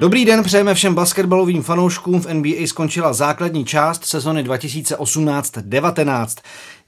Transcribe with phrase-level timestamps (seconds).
[0.00, 2.20] Dobrý den, přejeme všem basketbalovým fanouškům.
[2.20, 6.26] V NBA skončila základní část sezony 2018-19.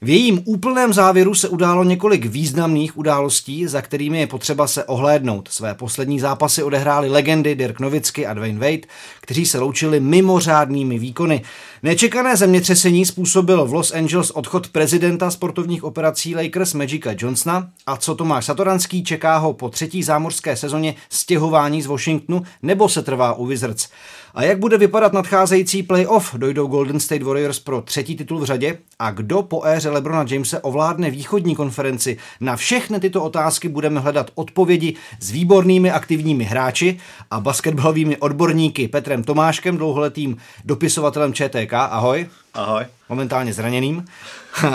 [0.01, 5.49] V jejím úplném závěru se událo několik významných událostí, za kterými je potřeba se ohlédnout.
[5.51, 8.87] Své poslední zápasy odehrály legendy Dirk Nowitzki a Dwayne Wade,
[9.21, 11.41] kteří se loučili mimořádnými výkony.
[11.83, 18.15] Nečekané zemětřesení způsobil v Los Angeles odchod prezidenta sportovních operací Lakers Magica Johnsona a co
[18.15, 23.45] Tomáš Satoranský čeká ho po třetí zámořské sezóně stěhování z Washingtonu nebo se trvá u
[23.45, 23.89] Wizards.
[24.33, 26.35] A jak bude vypadat nadcházející playoff?
[26.35, 28.77] Dojdou Golden State Warriors pro třetí titul v řadě?
[28.99, 32.17] A kdo po éře LeBrona Jamese ovládne východní konferenci?
[32.39, 36.97] Na všechny tyto otázky budeme hledat odpovědi s výbornými aktivními hráči
[37.31, 41.73] a basketbalovými odborníky Petrem Tomáškem, dlouholetým dopisovatelem ČTK.
[41.73, 42.27] Ahoj.
[42.53, 42.85] Ahoj.
[43.09, 44.05] Momentálně zraněným.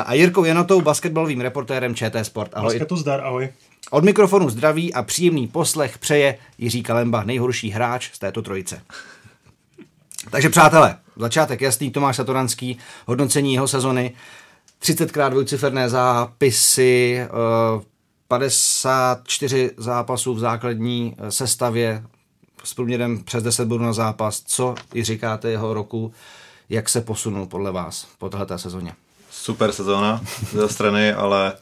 [0.04, 2.50] A Jirkou Janotou, basketbalovým reportérem ČT Sport.
[2.54, 2.74] Ahoj.
[2.74, 3.48] Basketu zdar, ahoj.
[3.90, 8.82] Od mikrofonu zdraví a příjemný poslech přeje Jiří Kalemba, nejhorší hráč z této trojice.
[10.30, 14.14] Takže přátelé, začátek jasný, Tomáš Satoranský, hodnocení jeho sezony,
[14.82, 17.20] 30krát dvojciferné zápisy,
[18.28, 22.04] 54 eh, zápasů v základní eh, sestavě
[22.64, 24.42] s průměrem přes 10 bodů na zápas.
[24.46, 26.12] Co i říkáte jeho roku,
[26.68, 28.92] jak se posunul podle vás po této sezóně?
[29.30, 30.20] Super sezóna
[30.52, 31.52] ze strany, ale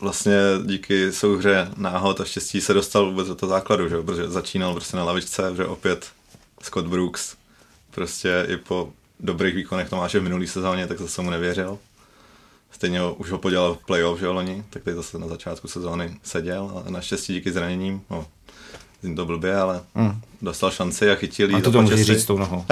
[0.00, 4.02] vlastně díky souhře náhod a štěstí se dostal vůbec do toho základu, že?
[4.02, 6.06] protože začínal prostě na lavičce, že opět
[6.62, 7.34] Scott Brooks
[7.94, 11.78] prostě i po dobrých výkonech Tomáše v minulý sezóně, tak zase mu nevěřil.
[12.70, 16.16] Stejně ho, už ho podělal v playoff, že loni, tak teď zase na začátku sezóny
[16.22, 18.26] seděl a naštěstí díky zraněním, no,
[19.02, 20.20] zní to blbě, ale mm.
[20.42, 21.56] dostal šanci a chytil jí.
[21.56, 22.64] A to to může říct tou nohou.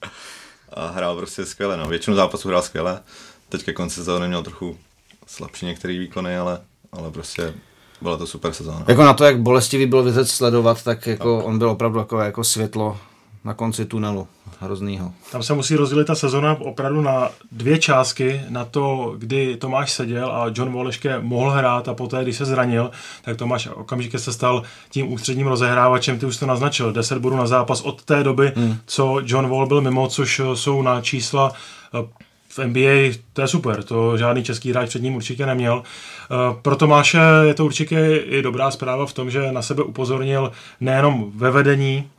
[0.72, 1.88] a hrál prostě skvěle, no.
[1.88, 3.00] Většinu zápasů hrál skvěle.
[3.48, 4.78] Teď ke konci sezóny měl trochu
[5.26, 6.60] slabší některé výkony, ale,
[6.92, 7.54] ale prostě
[8.02, 8.84] byla to super sezóna.
[8.88, 11.46] Jako na to, jak bolestivý byl vězec sledovat, tak jako tak.
[11.46, 12.98] on byl opravdu jako, jako světlo
[13.44, 14.28] na konci tunelu
[14.60, 15.12] hroznýho.
[15.32, 20.32] Tam se musí rozdělit ta sezona opravdu na dvě částky, na to, kdy Tomáš seděl
[20.32, 22.90] a John Voleške mohl hrát a poté, když se zranil,
[23.24, 27.46] tak Tomáš okamžitě se stal tím ústředním rozehrávačem, ty už to naznačil, 10 bodů na
[27.46, 28.76] zápas od té doby, hmm.
[28.86, 31.52] co John Wall byl mimo, což jsou na čísla
[31.94, 35.82] eh, v NBA to je super, to žádný český hráč před ním určitě neměl.
[35.82, 40.52] Eh, pro Tomáše je to určitě i dobrá zpráva v tom, že na sebe upozornil
[40.80, 42.10] nejenom ve vedení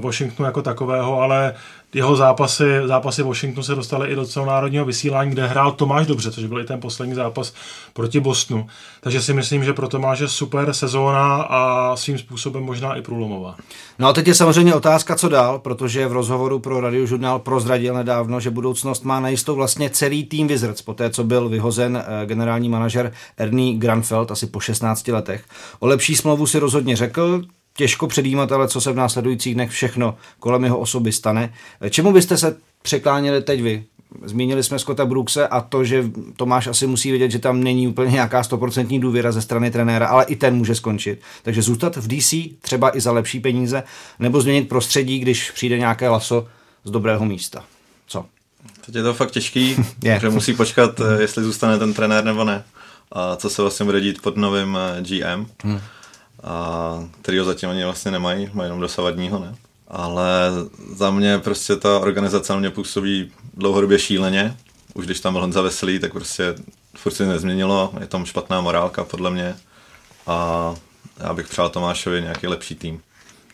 [0.00, 1.54] Washingtonu jako takového, ale
[1.94, 6.44] jeho zápasy, zápasy Washingtonu se dostaly i do celonárodního vysílání, kde hrál Tomáš dobře, což
[6.44, 7.52] byl i ten poslední zápas
[7.92, 8.66] proti Bostonu.
[9.00, 13.56] Takže si myslím, že pro Tomáše super sezóna a svým způsobem možná i průlomová.
[13.98, 18.40] No a teď je samozřejmě otázka, co dál, protože v rozhovoru pro radiožurnál prozradil nedávno,
[18.40, 22.68] že budoucnost má najistou vlastně celý tým Wizards, po té, co byl vyhozen eh, generální
[22.68, 25.44] manažer Ernie Granfeld asi po 16 letech.
[25.80, 27.42] O lepší smlouvu si rozhodně řekl,
[27.76, 31.54] těžko předjímat, ale co se v následujících dnech všechno kolem jeho osoby stane.
[31.90, 33.84] Čemu byste se překláněli teď vy?
[34.24, 36.04] Zmínili jsme Scotta Brookse a to, že
[36.36, 40.24] Tomáš asi musí vědět, že tam není úplně nějaká stoprocentní důvěra ze strany trenéra, ale
[40.24, 41.20] i ten může skončit.
[41.42, 43.82] Takže zůstat v DC třeba i za lepší peníze,
[44.18, 46.46] nebo změnit prostředí, když přijde nějaké laso
[46.84, 47.64] z dobrého místa.
[48.06, 48.26] Co?
[48.86, 50.18] Teď je to fakt těžký, je.
[50.20, 52.64] že musí počkat, eh, jestli zůstane ten trenér nebo ne.
[53.12, 55.46] A co se vlastně bude dít pod novým eh, GM.
[55.64, 55.80] Hmm
[56.44, 57.08] a
[57.38, 59.54] ho zatím oni vlastně nemají, mají jenom dosavadního, ne?
[59.88, 60.50] Ale
[60.94, 64.56] za mě prostě ta organizace na mě působí dlouhodobě šíleně.
[64.94, 66.54] Už když tam byl Honza Veselý, tak prostě
[66.96, 69.54] furt se nezměnilo, je tam špatná morálka podle mě
[70.26, 70.74] a
[71.20, 73.00] já bych přál Tomášovi nějaký lepší tým.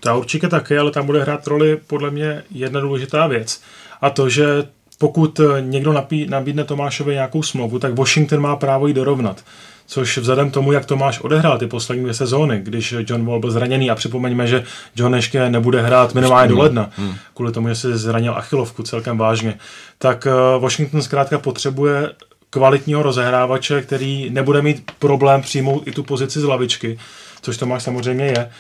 [0.01, 3.61] To určitě taky, ale tam bude hrát roli podle mě jedna důležitá věc.
[4.01, 4.69] A to, že
[4.99, 9.45] pokud někdo nabídne Tomášovi nějakou smlouvu, tak Washington má právo ji dorovnat
[9.91, 13.91] což vzhledem tomu, jak Tomáš odehrál ty poslední dvě sezóny, když John Wall byl zraněný
[13.91, 14.65] a připomeňme, že
[14.97, 17.15] John ještě nebude hrát minimálně do ledna, hmm.
[17.35, 19.59] kvůli tomu, že si zranil achilovku celkem vážně,
[19.99, 22.11] tak eh, Washington zkrátka potřebuje
[22.51, 26.99] kvalitního rozehrávače, který nebude mít problém přijmout i tu pozici z lavičky,
[27.43, 28.51] což Tomáš samozřejmě je,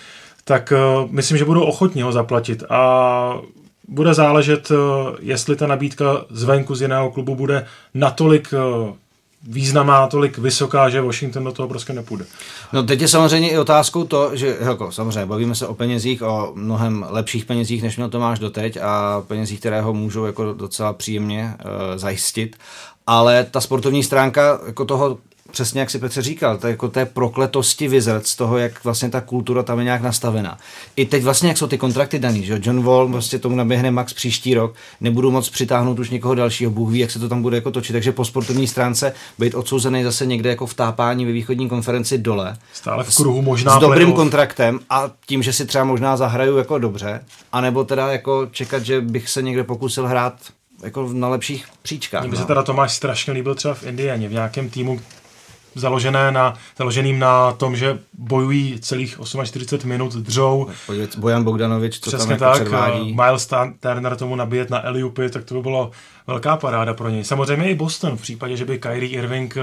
[0.44, 3.34] tak uh, myslím, že budou ochotní ho zaplatit a
[3.88, 4.76] bude záležet, uh,
[5.20, 8.54] jestli ta nabídka zvenku z jiného klubu bude natolik
[9.43, 12.25] významná, tolik vysoká, že Washington do toho prostě nepůjde.
[12.73, 16.52] No teď je samozřejmě i otázkou to, že jako, samozřejmě bavíme se o penězích, o
[16.55, 21.55] mnohem lepších penězích, než měl Tomáš doteď a penězích, které ho můžou jako docela příjemně
[21.64, 22.56] uh, zajistit,
[23.06, 25.19] ale ta sportovní stránka jako toho
[25.50, 29.11] přesně jak si Petře říkal, to je jako té prokletosti Wizards, z toho, jak vlastně
[29.11, 30.59] ta kultura tam je nějak nastavená.
[30.97, 34.12] I teď vlastně, jak jsou ty kontrakty daný, že John Wall prostě tomu naběhne max
[34.12, 37.56] příští rok, nebudu moc přitáhnout už někoho dalšího, Bůh ví, jak se to tam bude
[37.56, 41.69] jako točit, takže po sportovní stránce být odsouzený zase někde jako v tápání ve východní
[41.69, 42.56] konferenci dole.
[42.73, 43.73] Stále v kruhu možná.
[43.73, 47.21] S, s dobrým kontraktem a tím, že si třeba možná zahraju jako dobře,
[47.53, 50.35] anebo teda jako čekat, že bych se někde pokusil hrát
[50.83, 52.23] jako na lepších příčkách.
[52.23, 52.39] Mně no.
[52.39, 55.00] se teda Tomáš strašně líbil třeba v Indianě, v nějakém týmu,
[55.75, 60.69] založené na, založeným na tom, že bojují celých 48 minut, dřou.
[61.19, 63.15] Bojan Bogdanovič, co Přesně tam jako tak, předvádí.
[63.15, 63.49] Miles
[63.81, 65.91] Turner tomu nabíjet na Eliupy, tak to by bylo
[66.26, 67.25] velká paráda pro něj.
[67.25, 69.56] Samozřejmě i Boston, v případě, že by Kyrie Irving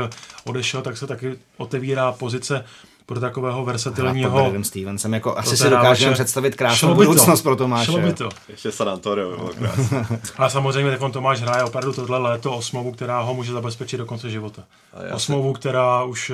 [0.45, 2.65] odešel, tak se taky otevírá pozice
[3.05, 4.49] pro takového versatilního...
[4.49, 7.85] Hrát Stevensem, jako asi si dokážeme představit krásnou budoucnost pro Tomáše.
[7.85, 8.29] Šlo by to.
[8.49, 9.51] Ještě San Antonio bylo
[10.37, 14.05] A samozřejmě tak on Tomáš hraje opravdu tohle léto osmovu, která ho může zabezpečit do
[14.05, 14.63] konce života.
[15.13, 16.31] Osmovu, která už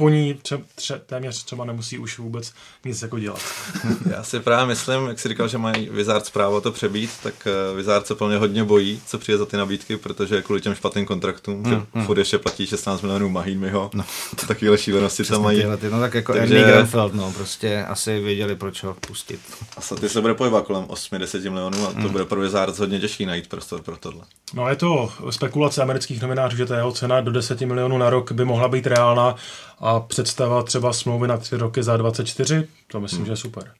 [0.00, 2.52] po ní tře, tře, téměř třeba nemusí už vůbec
[2.84, 3.40] nic jako dělat.
[4.10, 7.34] Já si právě myslím, jak si říkal, že mají Wizards právo to přebít, tak
[7.70, 11.06] uh, Wizards se plně hodně bojí, co přijde za ty nabídky, protože kvůli těm špatným
[11.06, 12.06] kontraktům, hmm, že hmm.
[12.06, 14.04] furt ještě platí 16 milionů Mahínmiho, no.
[14.48, 15.58] takovéhle šílenosti tam mají.
[15.58, 16.58] Tyhle, no tak jako Takže...
[16.58, 19.40] Andy Grenfeld, no, prostě asi věděli, proč ho pustit.
[19.76, 22.12] A ty se bude pohybovat kolem 8-10 milionů a to hmm.
[22.12, 24.22] bude pro Wizards hodně těžší najít prostor pro tohle.
[24.54, 28.32] No je to spekulace amerických novinářů, že ta jeho cena do 10 milionů na rok
[28.32, 29.36] by mohla být reálná
[29.80, 33.26] a představa třeba smlouvy na 3 roky za 24, to myslím, hmm.
[33.26, 33.72] že je super.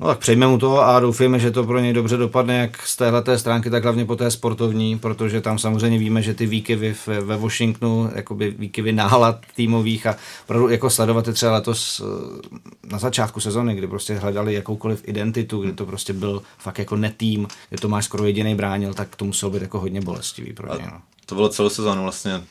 [0.00, 2.96] No tak přejme mu to a doufujeme, že to pro něj dobře dopadne jak z
[2.96, 7.36] téhle stránky, tak hlavně po té sportovní, protože tam samozřejmě víme, že ty výkyvy ve
[7.36, 13.40] Washingtonu, jakoby výkyvy nálad týmových a opravdu jako sledovat je třeba letos eh, na začátku
[13.40, 17.88] sezony, kdy prostě hledali jakoukoliv identitu, kdy to prostě byl fakt jako netým, kde to
[17.88, 20.86] máš skoro jediný bránil, tak to muselo být jako hodně bolestivý pro něj.
[20.86, 21.00] No.
[21.26, 22.42] To bylo celou sezónu vlastně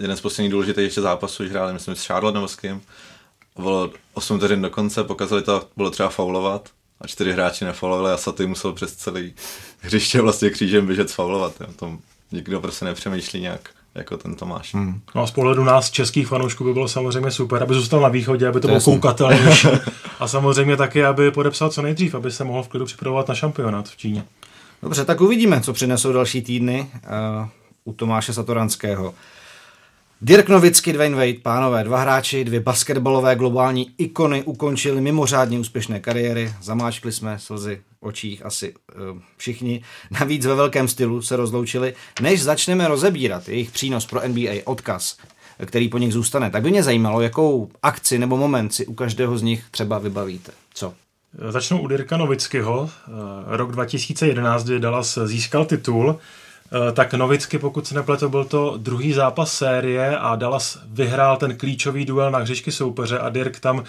[0.00, 2.80] jeden z posledních důležitých ještě zápasů, když hráli, myslím, s Charlotte nebo s kým.
[3.56, 6.68] Bylo 8 vteřin do konce, pokazali to, bylo třeba faulovat
[7.00, 9.34] a čtyři hráči nefaulovali a Saty musel přes celý
[9.80, 11.60] hřiště vlastně křížem běžet sfaulovat.
[11.60, 11.66] Jo.
[11.76, 11.98] Tom
[12.32, 14.74] nikdo prostě nepřemýšlí nějak jako ten Tomáš.
[14.74, 15.00] Hmm.
[15.14, 18.48] No a z pohledu nás, českých fanoušků, by bylo samozřejmě super, aby zůstal na východě,
[18.48, 19.68] aby to, to bylo koukatelnější.
[20.20, 23.88] a samozřejmě taky, aby podepsal co nejdřív, aby se mohl v klidu připravovat na šampionát
[23.88, 24.24] v Číně.
[24.82, 27.48] Dobře, tak uvidíme, co přinesou další týdny uh,
[27.84, 29.14] u Tomáše Satoranského.
[30.24, 36.54] Dirk Nowitzki, Dwayne Wade, pánové, dva hráči, dvě basketbalové globální ikony ukončili mimořádně úspěšné kariéry,
[36.62, 41.94] zamáčkli jsme slzy očích asi uh, všichni, navíc ve velkém stylu se rozloučili.
[42.20, 45.16] Než začneme rozebírat jejich přínos pro NBA, odkaz,
[45.66, 49.38] který po nich zůstane, tak by mě zajímalo, jakou akci nebo moment si u každého
[49.38, 50.52] z nich třeba vybavíte.
[50.74, 50.94] Co?
[51.48, 52.90] Začnu u Dirka Novickyho.
[53.46, 56.18] Rok 2011, kdy Dallas získal titul, Eh,
[56.92, 62.04] tak Novicky, pokud se nepletu, byl to druhý zápas série a Dallas vyhrál ten klíčový
[62.04, 63.84] duel na hřišky soupeře a Dirk tam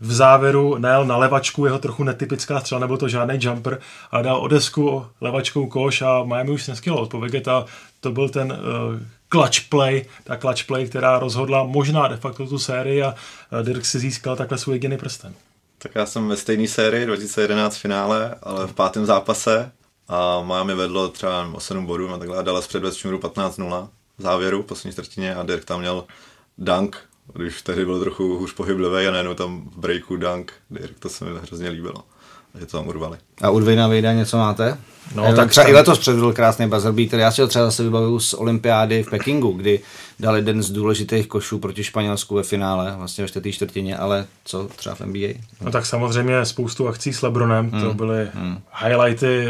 [0.00, 4.36] v závěru najel na levačku, jeho trochu netypická střela, nebyl to žádný jumper, a dal
[4.36, 7.64] odesku levačkou koš a Miami už neskylo odpovědět a
[8.00, 12.58] to byl ten uh, clutch play, ta clutch play, která rozhodla možná de facto tu
[12.58, 13.14] sérii a
[13.62, 15.34] Dirk si získal takhle svůj jediný prsten.
[15.78, 19.70] Tak já jsem ve stejné sérii 2011 finále, ale v pátém zápase
[20.08, 22.38] a Miami vedlo třeba o 7 bodů a takhle.
[22.38, 23.88] A předved šňůru 15-0
[24.18, 26.04] v závěru, v poslední čtvrtině a Dirk tam měl
[26.58, 31.08] dunk, když tehdy byl trochu hůř pohyblivý a najednou tam v breaku dunk, Dirk, to
[31.08, 32.04] se mi hrozně líbilo
[32.60, 33.18] že to tam urvali.
[33.42, 34.78] A u Dvejna Vejda něco máte?
[35.14, 35.72] No, tak třeba tam...
[35.72, 37.20] i letos předvedl krásný buzzer beater.
[37.20, 39.80] Já si ho třeba zase vybavuju z olympiády v Pekingu, kdy
[40.20, 44.68] dal jeden z důležitých košů proti Španělsku ve finále, vlastně ve čtvrtý čtvrtině, ale co
[44.76, 45.28] třeba v NBA?
[45.60, 47.82] No tak samozřejmě spoustu akcí s Lebronem, hmm.
[47.82, 48.58] to byly hmm.
[48.82, 49.46] highlighty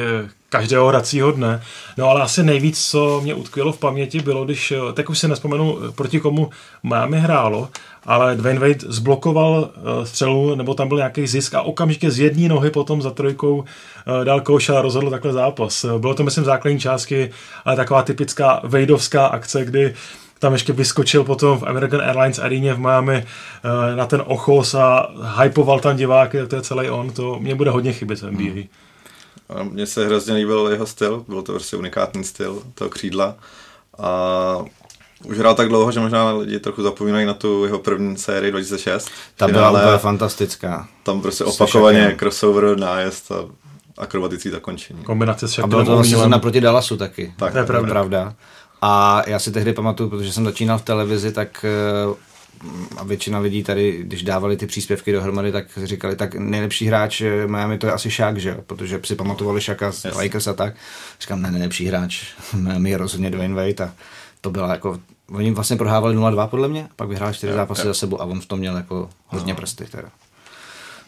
[0.48, 1.62] každého hracího dne.
[1.96, 5.78] No ale asi nejvíc, co mě utkvělo v paměti, bylo, když, tak už si nespomenu,
[5.94, 6.50] proti komu
[6.82, 7.68] Miami hrálo,
[8.06, 12.48] ale Dwayne Wade zblokoval uh, střelu, nebo tam byl nějaký zisk a okamžitě z jedné
[12.48, 13.64] nohy potom za trojkou uh,
[14.24, 15.86] dal koš a rozhodl takhle zápas.
[15.98, 17.30] Bylo to, myslím, základní částky,
[17.64, 19.94] ale taková typická Wadeovská akce, kdy
[20.38, 23.24] tam ještě vyskočil potom v American Airlines aréně v Miami
[23.94, 25.08] na ten ochos a
[25.42, 28.44] hypoval tam diváky, to je celý on, to mě bude hodně chybět v NBA.
[28.44, 28.64] Hmm.
[29.72, 33.34] Mně se hrozně líbil jeho styl, byl to prostě unikátní styl toho křídla
[33.98, 34.64] a
[35.24, 39.10] už hrál tak dlouho, že možná lidi trochu zapomínají na tu jeho první sérii 2006.
[39.36, 40.88] Ta byla úplně fantastická.
[41.02, 43.44] Tam prostě opakovaně crossover, nájezd a
[43.98, 45.02] akrobatický zakončení.
[45.04, 47.34] Kombinace s A bylo to vlastně naproti Dallasu taky.
[47.36, 47.90] Tak, to je pravda.
[47.90, 48.34] pravda.
[48.82, 52.34] A já si tehdy pamatuju, protože jsem začínal v televizi, tak eh,
[52.96, 57.78] a většina lidí tady, když dávali ty příspěvky dohromady, tak říkali, tak nejlepší hráč Miami
[57.78, 60.74] to je asi Shaq, že protože si pamatovali Shaka z Lakers a tak.
[61.20, 63.92] Říkám, ne, nejlepší hráč Miami je rozhodně Dwayne Wade a
[64.40, 64.98] to byla jako
[65.32, 67.86] oni vlastně prohrávali 0-2 podle mě, pak vyhráli 4 Jo, zápasy jo.
[67.86, 70.08] za sebou a on v tom měl jako hodně prsty teda.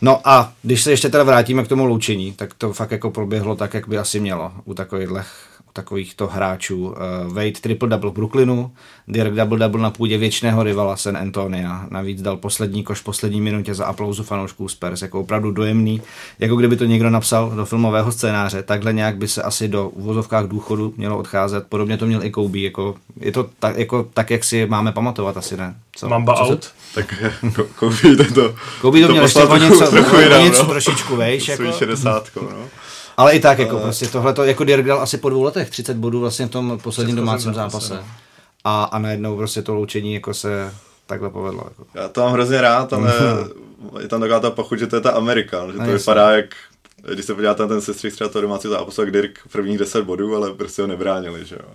[0.00, 3.56] No a když se ještě teda vrátíme k tomu loučení, tak to fakt jako proběhlo
[3.56, 5.24] tak, jak by asi mělo u takovýchhle
[5.55, 6.86] u takovýchto hráčů.
[6.86, 6.94] Uh,
[7.34, 8.70] Wade triple-double v Brooklynu,
[9.08, 11.86] Dirk double-double na půdě věčného rivala San Antonia.
[11.90, 16.02] Navíc dal poslední koš v poslední minutě za aplauzu fanoušků Spurs, jako opravdu dojemný.
[16.38, 20.46] Jako kdyby to někdo napsal do filmového scénáře, takhle nějak by se asi do uvozovkách
[20.46, 21.64] důchodu mělo odcházet.
[21.68, 25.36] Podobně to měl i Kobe, jako, je to tak, jako, tak, jak si máme pamatovat
[25.36, 25.74] asi, ne?
[25.96, 26.08] Co?
[26.08, 26.70] Mamba Co se- out.
[26.94, 27.14] Tak
[27.56, 30.68] ko- Kobe to, Kobe to měl ještě o něco, trochu jinam, něco no.
[30.68, 32.48] trošičku, vejš, jako, 60, no.
[33.16, 35.96] Ale i tak, jako prostě tohle to, jako Dirk dal asi po dvou letech 30
[35.96, 38.04] bodů vlastně v tom posledním domácím zápase, zápase.
[38.64, 40.72] A, a najednou prostě to loučení jako se
[41.06, 41.62] takhle povedlo.
[41.64, 41.86] Jako.
[41.94, 43.12] Já to mám hrozně rád, ale
[44.00, 46.46] je tam taková ta pochuť, že to je ta Amerika, že No, to vypadá jak,
[47.14, 50.36] když se podíváte na ten sestřih třeba toho domácího zápasu, jak Dirk prvních 10 bodů,
[50.36, 51.68] ale prostě ho nebránili, že jo.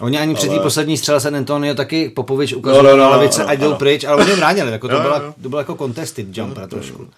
[0.00, 3.02] Oni ani při té Ale- poslední střele San Antonio taky Popovič ukazoval No, no, no,
[3.02, 3.76] no, no, na lavice, ano, ať jdou ano.
[3.76, 5.34] pryč, ale oni ho bránili, jako to, Jo, byla, jo.
[5.42, 7.08] to byl jako contested jumper trošku.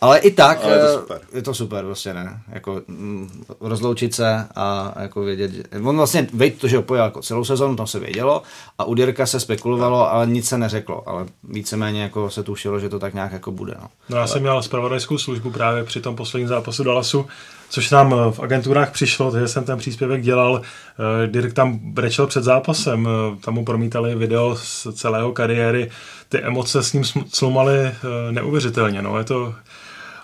[0.00, 1.20] Ale i tak Ale je to eh, super.
[1.32, 2.40] je to super, prostě ne.
[2.52, 5.62] Jako mm, rozloučit se a jako vědět, že...
[5.84, 8.42] On vlastně, Vejt to, že ho pojel jako celou sezonu, to se vědělo
[8.78, 12.88] a u Dirka se spekulovalo, ale nic se neřeklo, ale víceméně jako se tušilo, že
[12.88, 13.88] to tak nějak jako bude, no.
[14.08, 17.26] No já jsem měl zpravodajskou službu právě při tom posledním zápasu Dallasu,
[17.68, 20.62] což nám eh, v agenturách přišlo, takže jsem ten příspěvek dělal.
[20.62, 23.08] Eh, Dirk tam brečel před zápasem,
[23.44, 25.90] tam mu promítali video z celého kariéry.
[26.28, 27.92] Ty emoce s ním slumaly
[28.30, 29.02] neuvěřitelně.
[29.02, 29.18] No.
[29.18, 29.54] Je to...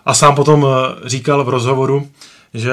[0.07, 2.09] A sám potom eh, říkal v rozhovoru,
[2.55, 2.73] že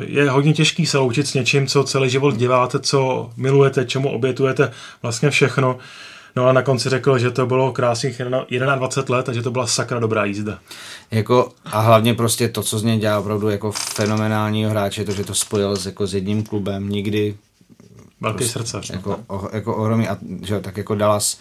[0.00, 4.72] je hodně těžký se loučit s něčím, co celý život děláte, co milujete, čemu obětujete
[5.02, 5.78] vlastně všechno.
[6.36, 8.22] No a na konci řekl, že to bylo krásných
[8.76, 10.58] 21 let a že to byla sakra dobrá jízda.
[11.10, 15.24] Jako, a hlavně prostě to, co z něj dělá opravdu jako fenomenálního hráče, to, že
[15.24, 17.34] to spojil s, jako s jedním klubem, nikdy
[18.20, 18.90] Velký prostě, srdcař.
[18.90, 18.96] no.
[18.96, 21.38] Jako, o, jako ohromný, a že tak jako Dallas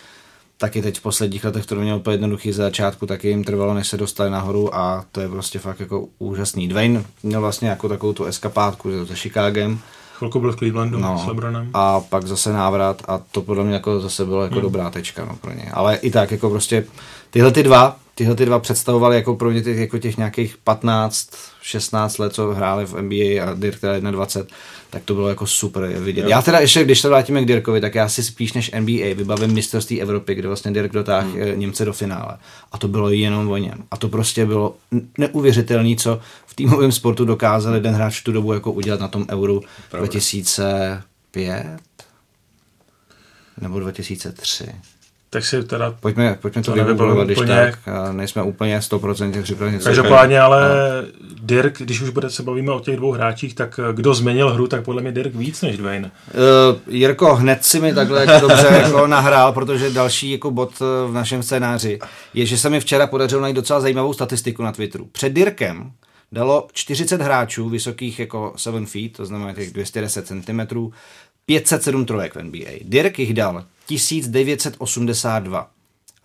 [0.58, 3.88] taky teď v posledních letech to měl úplně jednoduchý ze začátku, taky jim trvalo, než
[3.88, 6.68] se dostali nahoru a to je prostě fakt jako úžasný.
[6.68, 9.80] Dwayne měl vlastně jako takovou tu jo, se Chicagem
[10.18, 11.22] Chvilku byl v Clevelandu No.
[11.24, 11.70] s Lebronem.
[11.74, 14.62] a pak zase návrat a to podle mě jako zase bylo jako hmm.
[14.62, 15.70] dobrá tečka no, pro ně.
[15.74, 16.86] Ale i tak jako prostě
[17.30, 21.30] tyhle ty dva, tyhle ty dva představovaly jako pro mě těch, jako těch nějakých 15,
[21.62, 24.50] 16 let, co hráli v NBA a Dirk teda 21,
[24.98, 26.22] tak to bylo jako super vidět.
[26.22, 26.30] Jo.
[26.30, 29.54] Já teda ještě, když se vrátíme k Dirkovi, tak já si spíš než NBA vybavím
[29.54, 31.60] mistrovství Evropy, kde vlastně Dirk dotáhl hmm.
[31.60, 32.38] Němce do finále.
[32.72, 33.84] A to bylo jenom o něm.
[33.92, 34.76] A to prostě bylo
[35.18, 39.60] neuvěřitelné, co v týmovém sportu dokázal jeden hráč tu dobu jako udělat na tom Euro
[39.90, 40.06] Pravda.
[40.06, 41.80] 2005
[43.62, 44.66] nebo 2003.
[45.30, 47.56] Tak si teda Pojďme, pojďme to, To vygooglovat, když úplně.
[47.56, 47.88] tak.
[47.88, 49.80] A nejsme úplně 100% připraveni.
[49.80, 50.62] Každopádně, ale
[51.42, 54.68] Dirk, když už bude se bavíme o těch dvou hráčích, tak eh, kdo změnil hru,
[54.68, 56.12] tak podle mě Dirk víc než Dwayne.
[56.34, 61.12] Uh, Jirko, hned si mi takhle jako dobře jako nahrál, protože další jako bod eh,
[61.12, 62.00] v našem scénáři
[62.34, 65.08] je, že se mi včera podařilo najít docela zajímavou statistiku na Twitteru.
[65.12, 65.92] Před Dirkem
[66.32, 70.90] dalo 40 hráčů vysokých jako 7 feet, to znamená těch 210 cm,
[71.48, 72.72] 507 trojek v NBA.
[72.82, 75.70] Dirk jich dal 1982.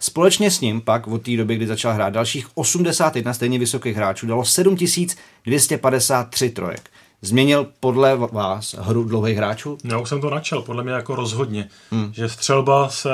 [0.00, 4.26] Společně s ním pak od té doby, kdy začal hrát dalších 81 stejně vysokých hráčů,
[4.26, 6.90] dalo 7253 trojek.
[7.22, 9.78] Změnil podle vás hru dlouhých hráčů?
[9.84, 11.68] Já už jsem to načal, podle mě jako rozhodně.
[11.90, 12.12] Hmm.
[12.12, 13.10] Že střelba se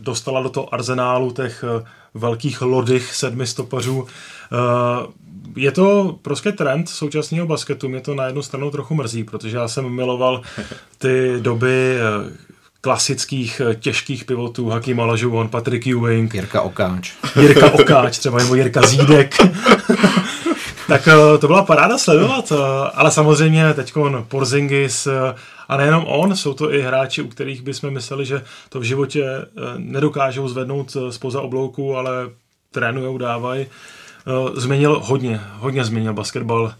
[0.00, 4.06] dostala do toho arzenálu těch eh, velkých lodych sedmi stopařů.
[5.56, 7.88] Je to prostě trend současného basketu.
[7.88, 10.42] Mě to na jednu stranu trochu mrzí, protože já jsem miloval
[10.98, 12.32] ty doby eh,
[12.80, 17.12] klasických eh, těžkých pivotů, Hakim Olajuwon, Patrick Ewing, Jirka Okáč.
[17.40, 19.34] Jirka Okáč, třeba nebo Jirka Zídek.
[20.88, 22.52] tak eh, to byla paráda sledovat,
[22.94, 23.92] ale samozřejmě teď
[24.28, 25.08] Porzingis
[25.68, 29.24] a nejenom on, jsou to i hráči, u kterých bychom mysleli, že to v životě
[29.76, 32.12] nedokážou zvednout spoza oblouku, ale
[32.70, 33.66] trénujou, dávají.
[34.26, 36.74] Eh, Změnil hodně, hodně změnil basketbal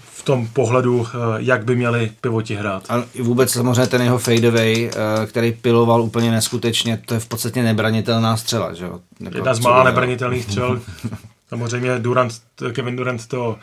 [0.00, 2.90] v tom pohledu, eh, jak by měli pivoti hrát.
[2.90, 7.62] A vůbec samozřejmě ten jeho fadeaway, eh, který piloval úplně neskutečně, to je v podstatě
[7.62, 9.00] nebranitelná střela, že jo?
[9.20, 10.80] Jako, Jedna z mála nebranitelných střel.
[11.48, 12.32] Samozřejmě Durant,
[12.72, 13.56] Kevin Durant to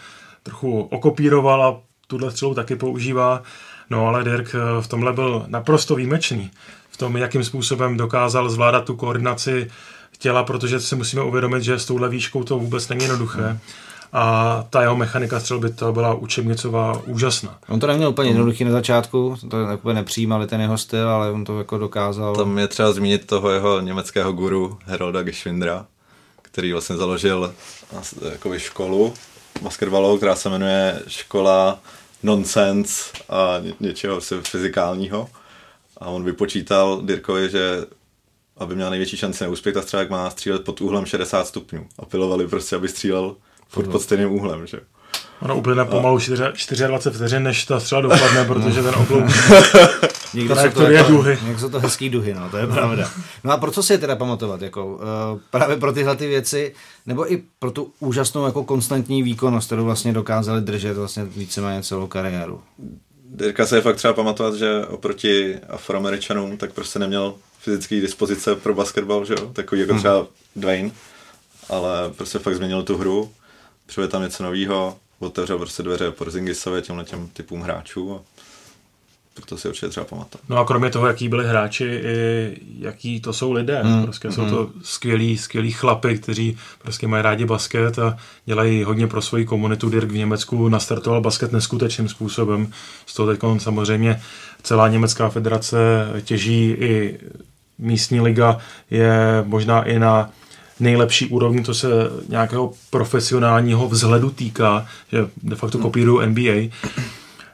[0.44, 3.44] trochu okopíroval a tuhle střelu taky používá.
[3.90, 6.52] No ale Dirk v tomhle byl naprosto výjimečný.
[6.92, 9.68] V tom, jakým způsobem dokázal zvládat tu koordinaci
[10.22, 13.60] těla, protože si musíme uvědomit, že s touhle výškou to vůbec není jednoduché.
[14.14, 17.58] A ta jeho mechanika střelby to byla učebnicová úžasná.
[17.68, 21.44] On to neměl úplně jednoduchý na začátku, to úplně nepřijímali ten jeho styl, ale on
[21.46, 22.36] to jako dokázal.
[22.36, 25.86] Tam je třeba zmínit toho jeho německého guru Herolda Geschwindera,
[26.42, 27.54] který vlastně založil
[28.32, 29.14] jakoby školu
[29.62, 31.80] basketbalovou, která se jmenuje Škola
[32.24, 35.28] Nonsense a ně- něčeho fyzikálního.
[35.98, 37.86] a on vypočítal Dirkovi, že
[38.62, 41.88] aby měl největší šanci na úspěch, ta střelák má střílet pod úhlem 60 stupňů.
[42.00, 43.36] A pilovali prostě, aby střílel
[43.74, 44.80] pod, pod stejným úhlem, že
[45.42, 49.24] Ono uplyne pomalu 24 vteřin, než ta střela dopadne, protože ten oblouk
[50.34, 51.38] Někdy jsou to, jako, duhy.
[51.48, 53.10] Jak jsou to hezký duhy, no, to je pravda.
[53.44, 54.62] No a pro co si je teda pamatovat?
[54.62, 55.00] Jako, uh,
[55.52, 56.74] právě pro tyhle ty věci,
[57.06, 62.08] nebo i pro tu úžasnou jako konstantní výkonnost, kterou vlastně dokázali držet vlastně víceméně celou
[62.08, 62.62] kariéru.
[63.36, 68.74] Dirka se je fakt třeba pamatovat, že oproti afroameričanům tak prostě neměl fyzické dispozice pro
[68.74, 69.48] basketbal, že jo?
[69.54, 70.02] Takový jako mhm.
[70.02, 70.92] třeba Dwayne,
[71.70, 73.32] ale prostě fakt změnil tu hru,
[73.86, 78.22] přivedl tam něco nového, otevřel prostě dveře Porzingisovi těmhle těm typům hráčů a
[79.34, 80.50] proto si určitě třeba pamatovat.
[80.50, 83.84] No a kromě toho, jaký byli hráči, i jaký to jsou lidé.
[83.84, 84.34] Mm, prostě mm.
[84.34, 89.46] jsou to skvělí, skvělí chlapy, kteří prostě mají rádi basket a dělají hodně pro svoji
[89.46, 89.90] komunitu.
[89.90, 92.72] Dirk v Německu nastartoval basket neskutečným způsobem.
[93.06, 94.22] Z toho teď samozřejmě
[94.64, 95.78] celá německá federace
[96.24, 97.20] těží i
[97.82, 98.58] místní liga
[98.92, 100.30] je možná i na
[100.80, 101.88] nejlepší úrovni, to se
[102.30, 106.76] nějakého profesionálního vzhledu týká, že de facto kopírují NBA.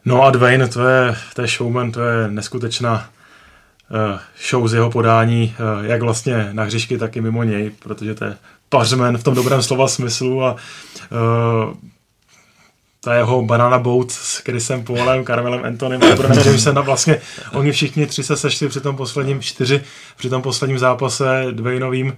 [0.05, 3.10] No a Dwayne, to je, to je showman, to je neskutečná
[3.89, 4.19] uh,
[4.50, 8.25] show z jeho podání, uh, jak vlastně na hřišky, tak i mimo něj, protože to
[8.25, 8.38] je
[8.69, 10.55] pařmen v tom dobrém slova smyslu a
[11.10, 11.17] ta
[13.14, 17.22] jeho banana boat s Chrisem Paulem, Carmelem Antonym a Bronem Jamesem a vlastně
[17.54, 19.82] oni všichni tři se sešli při tom posledním čtyři,
[20.18, 22.14] při tom posledním zápase Dwayneovým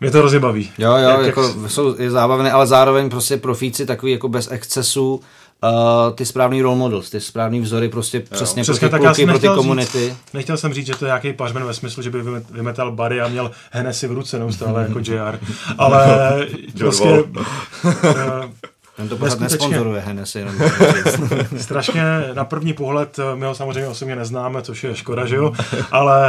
[0.00, 0.70] mě to hrozně baví.
[0.78, 1.70] Jo, jo, jak, jako jak...
[1.70, 5.20] jsou je zábavné, ale zároveň prostě profíci takový jako bez excesů,
[5.64, 8.24] Uh, ty správný role models, ty správný vzory prostě jo.
[8.30, 10.08] přesně, přesně pro ty kluky, pro ty komunity.
[10.08, 12.18] Říct, nechtěl jsem říct, že to je nějaký pařmen ve smyslu, že by
[12.50, 15.38] vymetal bary a měl Hennessy v ruce neustále jako JR,
[15.78, 16.06] ale
[16.78, 17.44] prostě uh,
[19.00, 20.38] ten to pořád nesponzoruje Hennessy.
[20.38, 20.56] Jenom
[21.56, 22.02] strašně
[22.32, 25.52] na první pohled, my ho samozřejmě osobně neznáme, což je škoda, že jo,
[25.90, 26.28] ale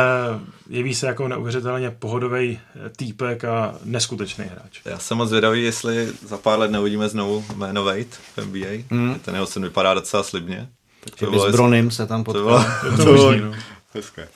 [0.69, 2.59] jeví se jako neuvěřitelně pohodový
[2.97, 4.81] týpek a neskutečný hráč.
[4.85, 8.05] Já jsem moc zvědavý, jestli za pár let neuvidíme znovu jméno Wade
[8.37, 8.83] v NBA.
[8.89, 9.19] Mm.
[9.19, 10.67] Ten jeho sen vypadá docela slibně.
[11.03, 12.43] Tak to bylo s Bronym se tam potkal.
[12.43, 13.57] To bylo, to bylo, to bylo no.
[13.93, 14.27] hezké.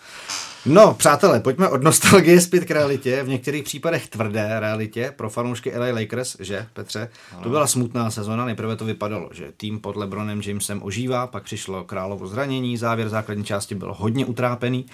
[0.66, 5.78] No, přátelé, pojďme od nostalgie zpět k realitě, v některých případech tvrdé realitě pro fanoušky
[5.78, 7.10] LA Lakers, že, Petře?
[7.32, 7.44] Ano.
[7.44, 11.84] To byla smutná sezona, nejprve to vypadalo, že tým pod LeBronem Jamesem ožívá, pak přišlo
[11.84, 14.86] královo zranění, závěr základní části byl hodně utrápený.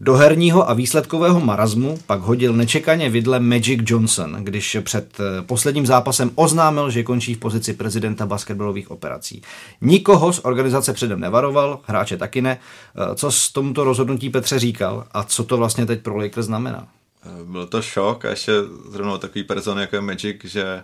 [0.00, 5.86] Do herního a výsledkového marazmu pak hodil nečekaně vidle Magic Johnson, když před eh, posledním
[5.86, 9.42] zápasem oznámil, že končí v pozici prezidenta basketbalových operací.
[9.80, 12.58] Nikoho z organizace předem nevaroval, hráče taky ne.
[12.58, 16.88] Eh, co s tomuto rozhodnutí Petře říkal a co to vlastně teď pro Lakers znamená?
[17.22, 18.52] Eh, byl to šok a ještě
[18.90, 20.82] zrovna takový person jako je Magic, že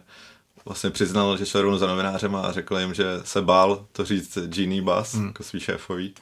[0.65, 4.83] vlastně přiznal, že šel za novinářem a řekl jim, že se bál to říct Genie
[4.83, 5.27] Bass, hmm.
[5.27, 6.15] jako svý šéfový.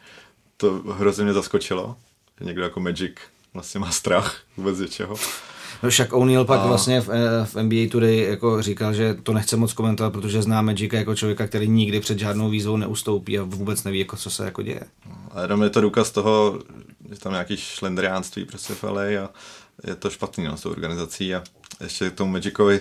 [0.56, 1.96] To hrozně mě zaskočilo
[2.38, 3.12] že někdo jako Magic
[3.54, 5.16] vlastně má strach vůbec něčeho.
[5.82, 6.66] No však O'Neal pak a...
[6.66, 10.62] vlastně v, eh, v NBA Today jako říkal, že to nechce moc komentovat, protože zná
[10.62, 14.44] Magica jako člověka, který nikdy před žádnou výzvou neustoupí a vůbec neví, jako, co se
[14.44, 14.80] jako děje.
[15.30, 16.58] A jenom je to důkaz toho,
[17.10, 19.28] že tam nějaký šlendriánství prostě v LA a
[19.86, 21.42] je to špatný no, s tou organizací a
[21.80, 22.80] ještě k tomu Magicovi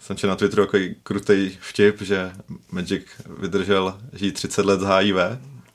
[0.00, 2.32] jsem četl na Twitteru takový krutý vtip, že
[2.70, 3.02] Magic
[3.38, 5.16] vydržel žít 30 let z HIV.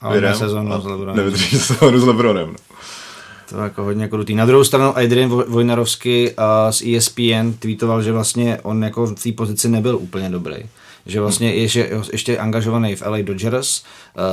[0.00, 1.16] Ale ne sezónu s Lebronem.
[1.16, 2.48] Nevydrží sezónu s Lebronem.
[2.48, 2.76] No.
[3.48, 4.34] To je jako hodně krutý.
[4.34, 6.30] Na druhou stranu Adrian Vojnarovský
[6.70, 10.56] z ESPN tweetoval, že vlastně on jako v té pozici nebyl úplně dobrý
[11.08, 13.82] že vlastně je ještě, ještě angažovaný v LA Dodgers,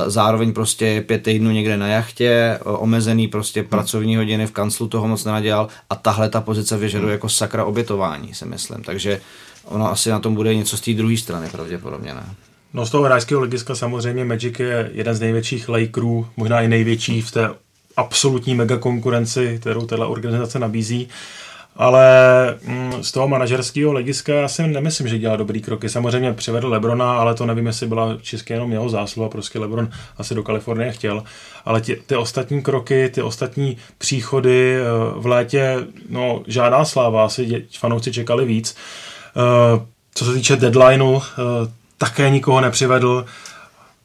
[0.06, 3.68] zároveň prostě pět týdnů někde na jachtě, omezený prostě hmm.
[3.68, 8.34] pracovní hodiny v kanclu, toho moc nenadělal a tahle ta pozice vyžaduje jako sakra obětování,
[8.34, 8.82] si myslím.
[8.82, 9.20] Takže
[9.64, 12.34] ono asi na tom bude něco z té druhé strany pravděpodobně, ne?
[12.74, 17.22] No z toho hráčského legiska samozřejmě Magic je jeden z největších Lakerů, možná i největší
[17.22, 17.50] v té
[17.96, 21.08] absolutní mega konkurenci, kterou tato organizace nabízí.
[21.78, 22.04] Ale
[22.64, 25.88] mm, z toho manažerského legiska já si nemyslím, že dělá dobrý kroky.
[25.88, 30.34] Samozřejmě přivedl Lebrona, ale to nevím, jestli byla české jenom jeho zásluha, prostě Lebron asi
[30.34, 31.24] do Kalifornie chtěl.
[31.64, 34.84] Ale ty, ty ostatní kroky, ty ostatní příchody eh,
[35.16, 35.76] v létě,
[36.08, 38.76] no žádná sláva, asi fanouci čekali víc.
[39.36, 41.22] Eh, co se týče deadlineu, eh,
[41.98, 43.24] také nikoho nepřivedl.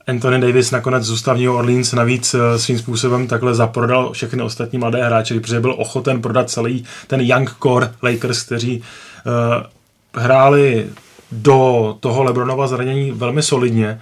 [0.08, 4.80] Anthony Davis nakonec zůstal v New Orleans, navíc eh, svým způsobem takhle zaprodal všechny ostatní
[4.80, 8.84] mladé hráče, protože byl ochoten prodat celý ten young core Lakers, kteří
[9.26, 10.88] uh, hráli
[11.32, 14.02] do toho Lebronova zranění velmi solidně.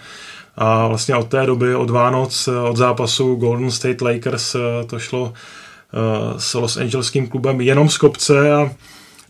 [0.58, 4.56] A vlastně od té doby, od Vánoc, eh, od zápasu Golden State Lakers,
[4.88, 8.72] to šlo uh, s Los Angeleským klubem jenom z kopce a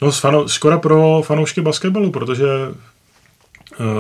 [0.02, 2.46] no, škoda pro fanoušky basketbalu, protože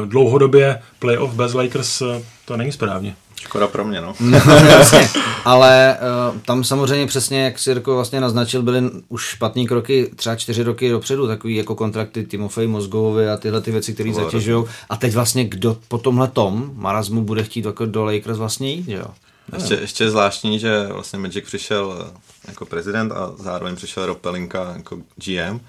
[0.05, 2.01] dlouhodobě playoff bez Lakers
[2.45, 3.15] to není správně.
[3.41, 4.15] Škoda pro mě, no.
[4.19, 4.37] no
[4.69, 5.09] jasně,
[5.45, 5.97] ale
[6.31, 10.63] uh, tam samozřejmě přesně, jak si jako vlastně naznačil, byly už špatné kroky třeba čtyři
[10.63, 14.65] roky dopředu, takový jako kontrakty Timofej Mozgovovi a tyhle ty věci, které zatěžují.
[14.89, 18.87] A teď vlastně kdo po tomhle tom marazmu bude chtít jako do Lakers vlastně jít,
[18.87, 19.05] jo?
[19.53, 24.17] Ještě, ještě je zvláštní, že vlastně Magic přišel eh, jako prezident a zároveň přišel Rob
[24.17, 25.59] Pelinka jako GM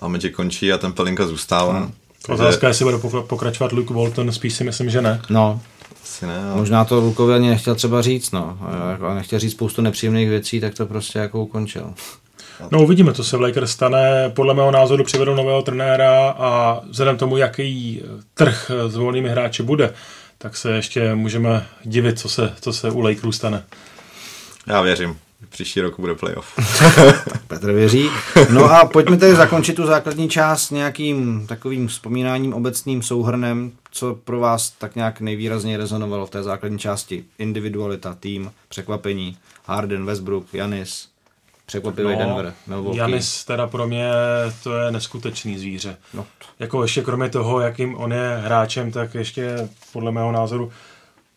[0.00, 1.78] a Magic končí a ten Pelinka zůstává.
[1.78, 1.92] Hmm.
[2.28, 5.20] Otázka je, jestli bude pokračovat Luke Walton, spíš si myslím, že ne.
[5.30, 5.60] No,
[6.02, 6.44] asi ne.
[6.50, 6.56] Ale...
[6.56, 8.58] Možná to Lukovi ani nechtěl třeba říct, no.
[9.08, 11.94] A nechtěl říct spoustu nepříjemných věcí, tak to prostě jako ukončil.
[12.70, 14.30] No uvidíme, co se v Lakers stane.
[14.34, 18.02] Podle mého názoru přivedou nového trenéra a vzhledem tomu, jaký
[18.34, 19.92] trh s volnými hráči bude,
[20.38, 23.64] tak se ještě můžeme divit, co se, co se u Lakerů stane.
[24.66, 25.16] Já věřím.
[25.48, 26.58] Příští rok bude playoff.
[27.46, 28.10] Petr věří.
[28.50, 34.40] No a pojďme tedy zakončit tu základní část nějakým takovým vzpomínáním obecným souhrnem, co pro
[34.40, 37.24] vás tak nějak nejvýrazně rezonovalo v té základní části.
[37.38, 41.08] Individualita, tým, překvapení, Harden, Westbrook, Janis,
[41.66, 42.98] překvapivý no, Denver, Milwaukee.
[42.98, 44.10] Janis teda pro mě
[44.62, 45.96] to je neskutečný zvíře.
[46.14, 46.26] No.
[46.58, 50.72] Jako ještě kromě toho, jakým on je hráčem, tak ještě podle mého názoru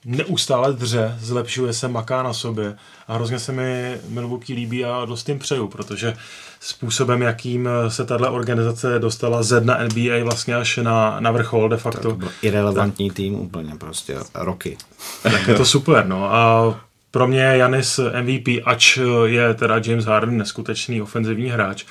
[0.06, 2.76] neustále dře, zlepšuje se, maká na sobě
[3.08, 6.14] a hrozně se mi Milwaukee líbí a dost jim přeju, protože
[6.60, 11.78] způsobem, jakým se tato organizace dostala ze dna NBA vlastně až na, na vrchol de
[11.78, 12.10] facto.
[12.10, 14.78] To byl irrelevantní tak, tým úplně prostě, roky.
[15.24, 16.76] Tak je to super, no a
[17.12, 21.86] pro mě Janis MVP, ač je teda James Harden neskutečný ofenzivní hráč,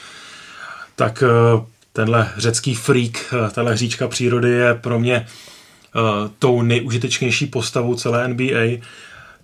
[0.97, 5.27] tak eh, tenhle řecký freak, eh, tahle hříčka přírody je pro mě
[6.39, 8.81] tou nejužitečnější postavou celé NBA,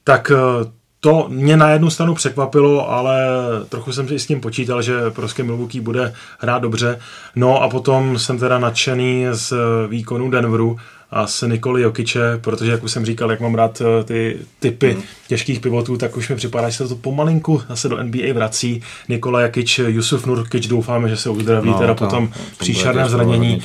[0.04, 3.26] tak uh, to mě na jednu stranu překvapilo, ale
[3.68, 6.98] trochu jsem si s tím počítal, že prostě Milwaukee bude hrát dobře.
[7.36, 9.52] No a potom jsem teda nadšený z
[9.88, 10.76] výkonu Denveru
[11.10, 14.92] a s Nikoli Jokiče, protože jak už jsem říkal, jak mám rád eh, ty typy
[14.92, 15.02] hmm.
[15.28, 18.82] těžkých pivotů, tak už mi připadá, že se to pomalinku zase do NBA vrací.
[19.08, 23.62] Nikola Jokic, Jusuf Nurkic, doufáme, že se uzdraví no, teda to, potom příšerné zranění.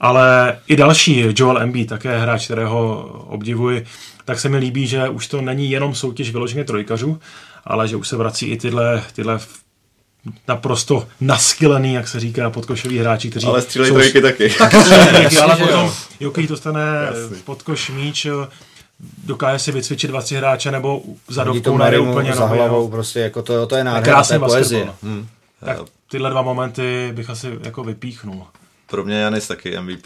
[0.00, 3.84] Ale i další, Joel Embiid, také hráč, kterého obdivuji,
[4.24, 7.18] tak se mi líbí, že už to není jenom soutěž vyloženě trojkařů,
[7.64, 9.38] ale že už se vrací i tyhle, tyhle
[10.48, 13.46] naprosto naskylený, jak se říká, podkošový hráči, kteří...
[13.46, 14.50] Ale střílejí trojky taky.
[14.58, 14.76] Taky
[15.10, 16.82] trojky, ale potom Jokic dostane
[17.44, 18.26] podkoš míč,
[19.24, 22.88] dokáže si vycvičit dva, tři hráče nebo zadovkou najde úplně za hlavou, no.
[22.88, 24.88] prostě jako to, to je nádhera, to je poezie.
[25.02, 25.28] Hmm.
[25.64, 25.78] Tak
[26.10, 28.46] tyhle dva momenty bych asi jako vypíchnul.
[28.86, 30.04] Pro mě Janis taky MVP.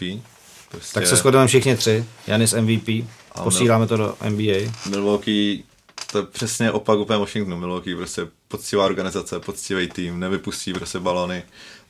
[0.71, 0.93] Prostě...
[0.93, 2.05] Tak se shodujeme všichni tři.
[2.27, 3.07] Janis MVP.
[3.43, 4.71] Posíláme to do NBA.
[4.89, 5.63] Milwaukee
[6.11, 7.57] to je přesně opak úplně Washingtonu.
[7.57, 11.43] Milwaukee prostě poctivá organizace, poctivý tým, nevypustí prostě balony.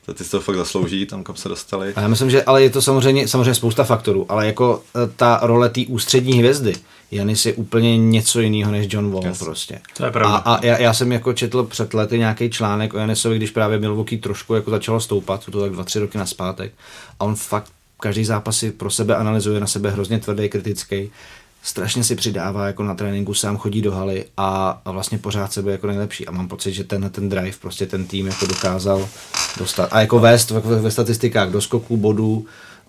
[0.06, 1.94] To ty to fakt zaslouží, tam kam se dostali.
[1.94, 5.40] A já myslím, že ale je to samozřejmě, samozřejmě spousta faktorů, ale jako e, ta
[5.42, 6.74] role té ústřední hvězdy,
[7.10, 9.38] Janis je úplně něco jiného než John Wall yes.
[9.38, 9.80] prostě.
[9.96, 10.36] To je pravda.
[10.36, 13.78] A, a já, já, jsem jako četl před lety nějaký článek o Janisovi, když právě
[13.78, 16.72] Milwaukee trošku jako začalo stoupat, to tak dva, tři roky naspátek.
[17.20, 21.10] A on fakt každý zápas si pro sebe analyzuje, na sebe hrozně tvrdý, kritický
[21.62, 25.72] strašně si přidává jako na tréninku, sám chodí do haly a, a vlastně pořád sebe
[25.72, 26.26] jako nejlepší.
[26.26, 29.08] A mám pocit, že ten, ten drive prostě ten tým jako dokázal
[29.58, 29.88] dostat.
[29.92, 32.46] A jako vést ve, ve statistikách do skoků, bodů,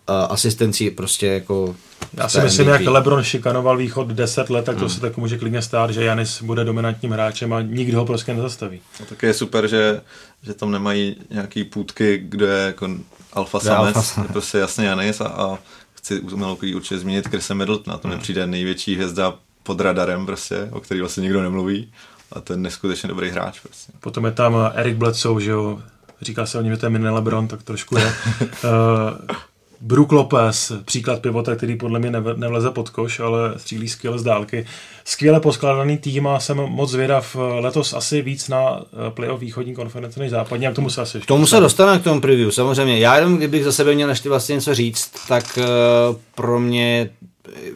[0.08, 1.76] asistencí prostě jako
[2.14, 4.90] já si myslím, jak Lebron šikanoval východ 10 let, tak to hmm.
[4.90, 8.82] se tak může klidně stát, že Janis bude dominantním hráčem a nikdo ho prostě nezastaví.
[9.00, 10.02] No, tak je super, že,
[10.44, 12.90] že tam nemají nějaký půdky, kde je jako
[13.34, 15.58] alfa samec, je prostě jasně Janis a, a
[16.04, 18.22] chci umělkou určitě zmínit Chrisa Middletona, to mi hmm.
[18.22, 21.94] přijde největší hvězda pod radarem prostě, o který vlastně nikdo nemluví
[22.32, 23.92] a to je neskutečně dobrý hráč prostě.
[24.00, 25.82] Potom je tam Eric Bledsoe, že jo,
[26.22, 28.06] říká se o něm, že to je mini LeBron, tak trošku je.
[28.06, 29.36] uh,
[29.86, 34.66] Brook Lopez, příklad pivota, který podle mě nevleze pod koš, ale střílí skvěle z dálky.
[35.06, 40.20] Skvěle poskládaný tým a jsem moc zvědav letos asi víc na eh, playoff východní konference
[40.20, 43.00] než západní, a k tomu se asi K tomu se dostaneme k tomu preview, samozřejmě.
[43.00, 47.10] Já jenom, kdybych za sebe měl ještě vlastně něco říct, tak uh, pro mě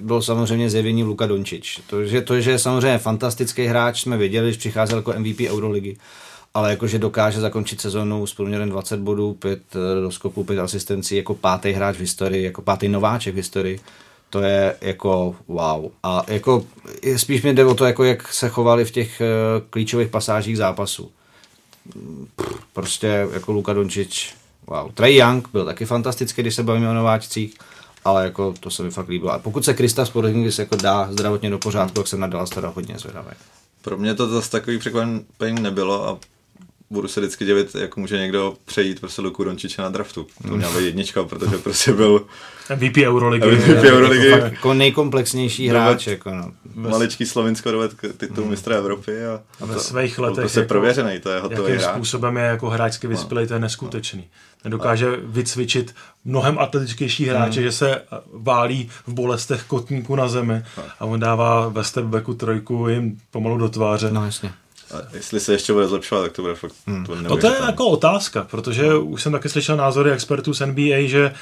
[0.01, 1.81] bylo samozřejmě zjevení Luka Dončič.
[1.89, 5.97] To, že, to, že je samozřejmě fantastický hráč, jsme věděli, když přicházel jako MVP Euroligy
[6.57, 11.35] ale jakože dokáže zakončit sezonu s průměrem 20 bodů, 5 eh, doskoků, 5 asistencí jako
[11.35, 13.79] pátý hráč v historii, jako pátý nováček v historii.
[14.29, 15.91] To je jako wow.
[16.03, 16.65] A jako
[17.17, 21.11] spíš mi jde o to, jako jak se chovali v těch uh, klíčových pasážích zápasu.
[22.73, 24.35] Prostě jako Luka Dončič,
[24.67, 24.91] wow.
[24.91, 27.53] Trey Young byl taky fantastický, když se bavíme o nováčcích,
[28.05, 29.31] ale jako to se mi fakt líbilo.
[29.31, 32.99] A pokud se Krista Porzingis jako dá zdravotně do pořádku, tak jsem nadal teda hodně
[32.99, 33.31] zvědavý.
[33.81, 36.19] Pro mě to zase takový překvapení nebylo a
[36.89, 40.28] budu se vždycky divit, jak může někdo přejít prostě Luku Dončiče na draftu.
[40.47, 42.26] To měla být jednička, protože prostě byl
[42.76, 43.52] MVP Euroligy.
[43.56, 44.28] MVP Euroligy.
[44.30, 46.08] Jako, jako nejkomplexnější hráč.
[46.08, 46.52] Jako no.
[46.76, 48.50] maličký Slovinsko doved k titul Hmm.
[48.52, 51.78] mistra Evropy a, A ve to- svých letech prostě jako- prověřený, to je hotový Jakým
[51.80, 51.95] hráč.
[51.95, 54.28] způsobem je jako hráčsky vyspělý, to je neskutečný.
[54.63, 55.95] Nedokáže vycvičit
[56.26, 58.02] mnohem atletičtější hráče, že se
[58.34, 60.63] válí v bolestech kotníku na zemi
[61.00, 64.12] a on dává ve stepbacku trojku jim pomalu do tváře.
[64.12, 64.52] no jasně.
[64.91, 67.56] A jestli se ještě bude zlepšovat, tak to bude fakt to bude No to je
[67.65, 71.34] jako otázka, protože už jsem taky slyšel názory expertů z NBA, že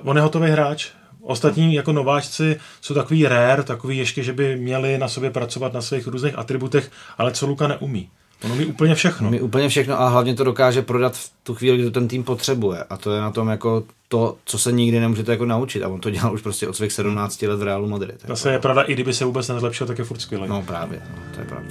[0.00, 0.88] uh, on je hotový hráč.
[1.20, 5.82] Ostatní jako nováčci jsou takový rare, takový ještě, že by měli na sobě pracovat na
[5.82, 8.10] svých různých atributech, ale co Luka neumí.
[8.44, 9.30] On umí úplně všechno.
[9.30, 12.24] Mi úplně všechno a hlavně to dokáže prodat v tu chvíli, kdy to ten tým
[12.24, 12.84] potřebuje.
[12.90, 15.82] A to je na tom jako to, co se nikdy nemůžete jako naučit.
[15.82, 18.24] A on to dělal už prostě od svých 17 let v Realu Madrid.
[18.28, 20.48] Zase je pravda, i kdyby se vůbec nezlepšil, tak je furt skvělý.
[20.48, 21.70] No právě, no, to je pravda.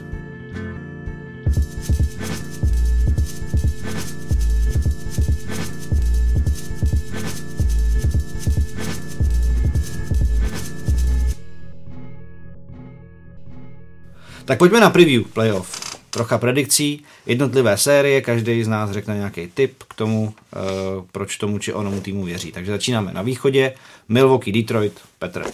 [14.45, 15.97] Tak pojďme na preview playoff.
[16.09, 21.59] Trocha predikcí, jednotlivé série, každý z nás řekne nějaký tip k tomu, uh, proč tomu
[21.59, 22.51] či onomu týmu věří.
[22.51, 23.73] Takže začínáme na východě.
[24.09, 25.45] Milwaukee, Detroit, Petr.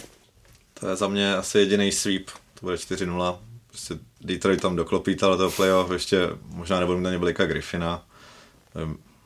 [0.80, 3.36] To je za mě asi jediný sweep, to bude 4-0.
[3.68, 8.02] Prostě Detroit tam doklopí ale toho playoff, ještě možná nebudou mít ani Blakea Griffina.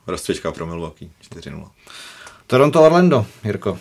[0.07, 1.69] Rozcvička pro Milwaukee, 4-0.
[2.47, 3.79] Toronto, Orlando, Jirko.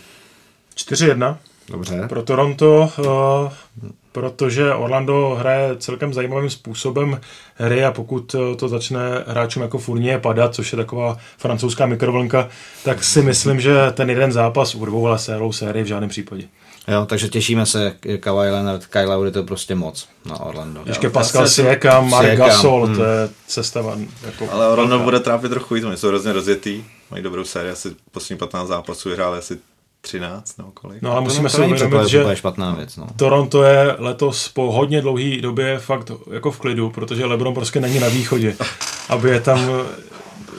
[0.75, 1.37] 4-1
[1.69, 2.05] Dobře.
[2.09, 7.21] pro Toronto, uh, protože Orlando hraje celkem zajímavým způsobem
[7.55, 12.49] hry a pokud eh, to začne hráčům jako Fournier padat, což je taková francouzská mikrovlnka,
[12.83, 16.43] tak si myslím, že ten jeden zápas urvou, ale celou sérii v žádném případě.
[16.87, 20.81] Jo, takže těšíme se, Kawhi Leonard, Kyle Lowry, to je prostě moc na Orlando.
[20.85, 22.95] Ještě Pascal si- Siakam, Mark Gasol, hmm.
[22.95, 23.97] to je cestava.
[24.25, 25.03] Jako Ale Orlando velká.
[25.05, 29.09] bude trápit trochu víc, oni jsou hrozně rozjetý, mají dobrou sérii, asi poslední 15 zápasů
[29.09, 29.57] vyhráli asi
[30.05, 31.01] 13 nebo kolik.
[31.01, 32.97] No ale To musíme to si uvědomit, že úplně špatná věc.
[32.97, 33.07] No.
[33.15, 37.99] Toronto je letos po hodně dlouhé době fakt jako v klidu, protože LeBron prostě není
[37.99, 38.55] na východě,
[39.09, 39.69] aby je tam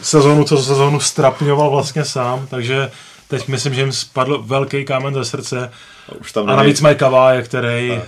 [0.02, 2.90] sezónu co sezónu strapňoval vlastně sám, takže
[3.28, 5.70] teď myslím, že jim spadl velký kámen ze srdce
[6.08, 8.02] A už tam a navíc mají Kaváje, který eh,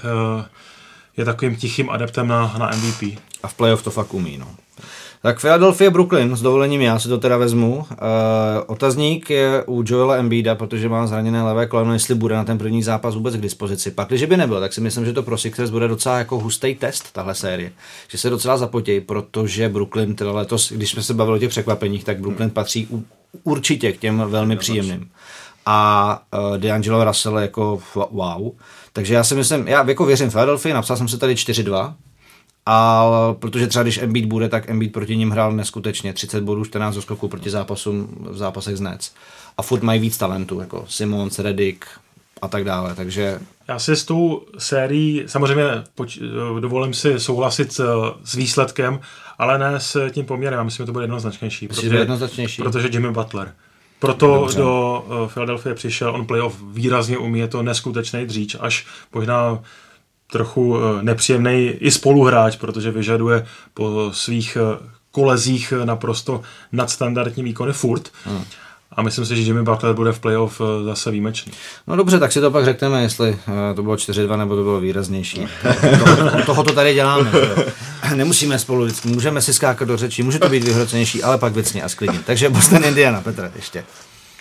[1.17, 3.19] je takovým tichým adeptem na, na MVP.
[3.43, 4.39] A v playoff to fakt umí.
[4.39, 4.47] No.
[5.23, 7.77] Tak Philadelphia, Brooklyn, s dovolením já si to teda vezmu.
[7.77, 7.87] Uh,
[8.67, 12.83] otazník je u Joela Embida, protože má zraněné levé koleno, jestli bude na ten první
[12.83, 13.91] zápas vůbec k dispozici.
[13.91, 16.75] Pak, když by nebyl, tak si myslím, že to pro Sixers bude docela jako hustý
[16.75, 17.73] test, tahle série.
[18.09, 22.05] Že se docela zapotějí, protože Brooklyn teda letos, když jsme se bavili o těch překvapeních,
[22.05, 23.05] tak Brooklyn patří u,
[23.43, 25.11] určitě k těm velmi příjemným.
[25.67, 28.51] A uh, D'Angelo Russell jako wow.
[28.93, 31.95] Takže já si myslím, já jako věřím Philadelphia, napsal jsem se tady 4-2,
[32.71, 33.05] a
[33.39, 37.29] protože třeba když Embiid bude, tak Embiid proti ním hrál neskutečně 30 bodů, 14 doskoků
[37.29, 39.13] proti zápasům v zápasech z Nets.
[39.59, 41.85] A furt mají víc talentů, jako Simons, Redick
[42.43, 46.21] a tak dále, takže Já si s tou sérií samozřejmě poč-
[46.61, 49.01] dovolím si souhlasit s, s výsledkem,
[49.39, 50.57] ale ne s tím poměrem.
[50.59, 51.69] Já myslím, že to bude jednoznačnější.
[51.69, 52.63] Myslíš, že je jednoznačnější?
[52.63, 53.55] Protože Jimmy Butler.
[53.99, 54.59] Proto Dobře.
[54.59, 59.63] do uh, Philadelphia přišel, on playoff výrazně umí, je to neskutečný dříč, až možná
[60.33, 67.73] trochu uh, nepříjemný i spoluhráč, protože vyžaduje po svých uh, kolezích uh, naprosto nadstandardní výkony
[67.73, 68.09] furt.
[68.25, 68.45] Hmm.
[68.93, 71.53] A myslím si, že Jimmy Butler bude v playoff zase výjimečný.
[71.87, 73.39] No dobře, tak si to pak řekneme, jestli
[73.75, 75.49] to bylo 4-2 nebo to bylo výraznější.
[75.99, 77.33] To, toho to tady děláme.
[78.15, 81.83] Nemusíme spolu, vždycky- můžeme si skákat do řeči, může to být vyhrocenější, ale pak věcně
[81.83, 82.19] a sklidně.
[82.27, 83.85] Takže Boston Indiana, Petr, ještě.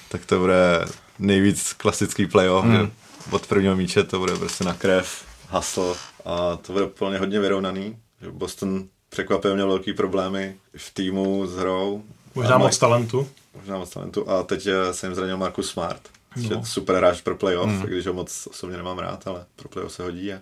[0.10, 0.86] tak to bude
[1.20, 2.92] nejvíc klasický playoff, hmm.
[3.32, 7.98] od prvního míče to bude prostě na krev, hustle a to bude plně hodně vyrovnaný.
[8.22, 12.04] Že Boston překvapivě měl velký problémy v týmu s hrou.
[12.36, 13.28] Možná A moc mají- talentu.
[13.60, 14.30] Možná moc talentu.
[14.30, 16.02] A teď se jim zranil Marcus Smart.
[16.50, 16.66] No.
[16.66, 17.82] Super hráč pro playoff, mm.
[17.82, 20.40] když ho moc osobně nemám rád, ale pro playoff se hodí a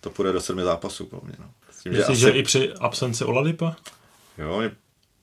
[0.00, 1.34] to půjde do sedmi zápasů pro mě.
[1.38, 1.44] No.
[1.70, 3.76] S tím, Myslíš, že i při absenci Oladipa?
[4.38, 4.62] Jo,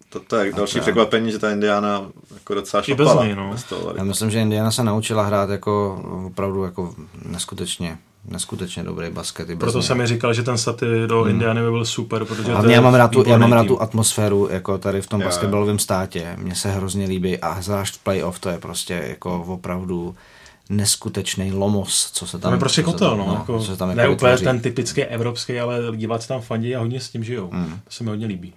[0.10, 3.52] to, to je další překvapení, že ta Indiana jako docela I bez něj, no.
[3.52, 6.95] bez toho Já myslím, že Indiana se naučila hrát jako opravdu jako
[7.26, 9.49] neskutečně, neskutečně dobrý basket.
[9.49, 9.88] i Proto něj.
[9.88, 11.32] jsem mi říkal, že ten staty do hmm.
[11.32, 14.47] Indiany by byl super, protože je já mám rád, tu, já mám rád tu atmosféru
[14.51, 15.27] jako tady v tom jo.
[15.27, 16.36] basketbalovém státě.
[16.38, 20.15] Mně se hrozně líbí a zvlášť v playoff to je prostě jako opravdu
[20.69, 22.41] neskutečný lomos, co se tam...
[22.41, 24.32] Tam je prostě co se kotel, tam- no, jako, co se tam ne jako úplně
[24.32, 24.43] vytvoří.
[24.43, 27.49] ten typický evropský, ale diváci tam fandí a hodně s tím žijou.
[27.53, 27.79] Hmm.
[27.84, 28.53] To se mi hodně líbí.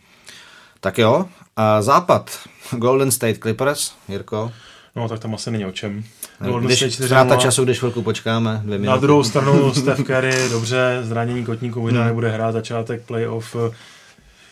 [0.81, 1.25] Tak jo,
[1.57, 2.39] a západ.
[2.71, 4.53] Golden State Clippers, Jirko.
[4.97, 6.05] No tak tam asi není o čem.
[6.39, 7.05] Golden Když State 4-0.
[7.05, 8.87] ztráta času, když chvilku počkáme, dvě minuty.
[8.87, 12.09] Na druhou stranu Steph Curry, dobře, zranění kotníku možná Hmm.
[12.09, 13.57] nebude hrát začátek playoff.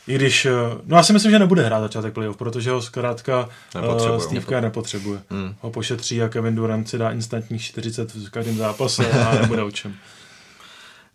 [0.07, 0.50] I když, eh,
[0.87, 4.62] no já si myslím, že nebude hrát začátek playoff, protože ho zkrátka uh, Steve Kerr
[4.62, 5.20] nepotřebuje.
[5.31, 5.55] Hmm.
[5.61, 9.70] Ho pošetří a Kevin Durant si dá instantních 40 v každém zápase a nebude o
[9.70, 9.94] čem.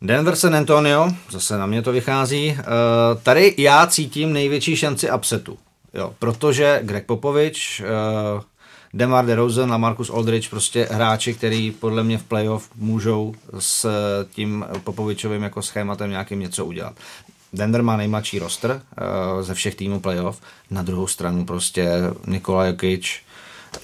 [0.02, 2.58] Denver San Antonio, zase na mě to vychází.
[2.58, 2.64] Uh,
[3.24, 5.58] tady já cítím největší šanci upsetu.
[5.94, 7.82] Jo, protože Greg Popovič,
[8.36, 8.42] uh,
[8.96, 13.90] Demar DeRozan a Marcus Aldridge prostě hráči, který podle mě v playoff můžou s
[14.34, 16.94] tím Popovičovým jako schématem nějakým něco udělat.
[17.54, 20.42] Denver má nejmladší roster uh, ze všech týmů playoff.
[20.72, 21.90] Na druhou stranu prostě
[22.28, 23.06] Nikola Jokic,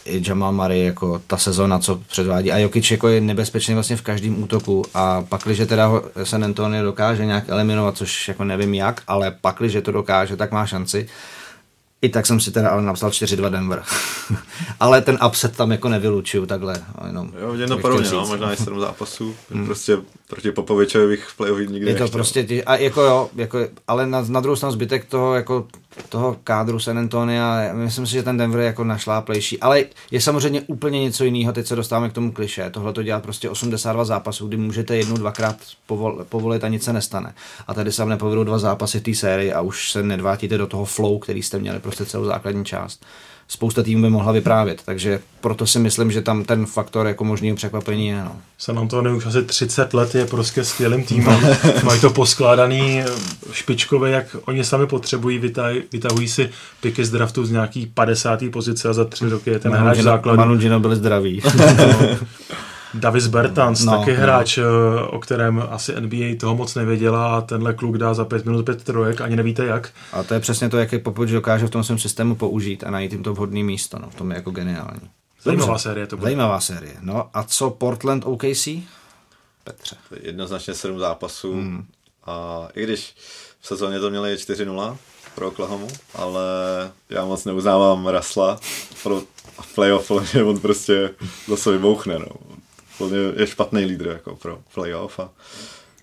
[0.06, 2.52] i Jamal Murray, jako ta sezona, co předvádí.
[2.52, 6.43] A Jokic jako je nebezpečný vlastně v každém útoku a pak, když teda ho San
[6.43, 10.65] Antonio dokáže nějak eliminovat, což jako nevím jak, ale pak, když to dokáže, tak má
[10.65, 11.08] šanci.
[12.02, 13.84] I tak jsem si teda ale napsal 4-2 Denver.
[14.80, 16.76] ale ten upset tam jako nevylučuju takhle.
[17.08, 19.36] Jenom jo, jen to podobně, no, možná i 7 zápasů.
[19.52, 19.66] Hmm.
[19.66, 19.98] Prostě
[20.32, 22.08] proti Popovičovi bych v playoff nikdy Je to nechtěl.
[22.08, 25.67] prostě, tí, a jako jo, jako, ale na, na druhou stranu zbytek toho, jako
[26.10, 30.62] toho kádru San Antonia, myslím si, že ten Denver je jako našláplejší, ale je samozřejmě
[30.62, 34.48] úplně něco jiného, teď se dostáváme k tomu kliše, tohle to dělá prostě 82 zápasů,
[34.48, 37.34] kdy můžete jednou, dvakrát povol, povolit a nic se nestane.
[37.67, 40.67] A tady se vám nepovedou dva zápasy v té sérii a už se nedvátíte do
[40.67, 43.06] toho flow, který jste měli prostě celou základní část
[43.52, 44.82] spousta týmů by mohla vyprávět.
[44.86, 48.24] Takže proto si myslím, že tam ten faktor jako možný překvapení je.
[48.24, 48.36] No.
[48.58, 51.40] San Antonio už asi 30 let je prostě skvělým týmem.
[51.84, 53.04] Mají to poskládaný
[53.52, 56.50] špičkové, jak oni sami potřebují, vytaj, vytahují si
[56.82, 58.40] piky z draftu z nějaký 50.
[58.52, 60.36] pozice a za tři roky je ten hráč základ.
[60.36, 61.42] Manu Gino byli zdraví.
[62.94, 64.18] Davis Bertans, no, taky no.
[64.18, 64.64] hráč, eh,
[65.10, 68.84] o kterém asi NBA toho moc nevěděla a tenhle kluk dá za pět minut pět
[68.84, 69.90] trojek, ani nevíte jak.
[70.14, 72.92] A to je přesně to, jak je Popoč dokáže v tom svém systému použít a
[72.92, 74.00] najít jim to vhodné místo.
[74.00, 74.10] No.
[74.18, 75.10] To je jako geniální.
[75.44, 76.26] Zajímavá série to bude.
[76.26, 76.96] Zajímavá série.
[77.02, 78.68] No a co Portland OKC?
[79.64, 79.96] Petře.
[80.22, 81.86] Jednoznačně sedm zápasů hmm.
[82.26, 83.16] a i když
[83.60, 84.98] v sezóně to měli 4-0
[85.36, 86.42] pro Oklahoma, ale
[87.10, 88.60] já moc neuznávám Rasla
[89.04, 89.24] pro
[89.76, 91.10] playoff, že on prostě
[91.48, 92.20] zase vybouchne.
[92.20, 92.28] No
[93.36, 95.30] je špatný lídr jako pro playoff a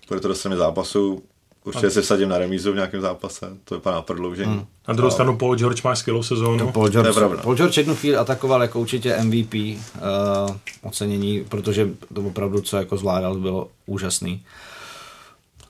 [0.07, 1.23] bude to do strany zápasu.
[1.63, 4.51] Určitě se vsadím na remízu v nějakém zápase, to vypadá na prodloužení.
[4.51, 4.65] Hmm.
[4.87, 6.57] Na druhou stranu Paul George má skvělou sezónu.
[6.57, 10.55] No, Paul, George, to je Paul George jednu chvíli atakoval jako určitě MVP uh, eh,
[10.81, 14.43] ocenění, protože to opravdu, co jako zvládal, bylo úžasný.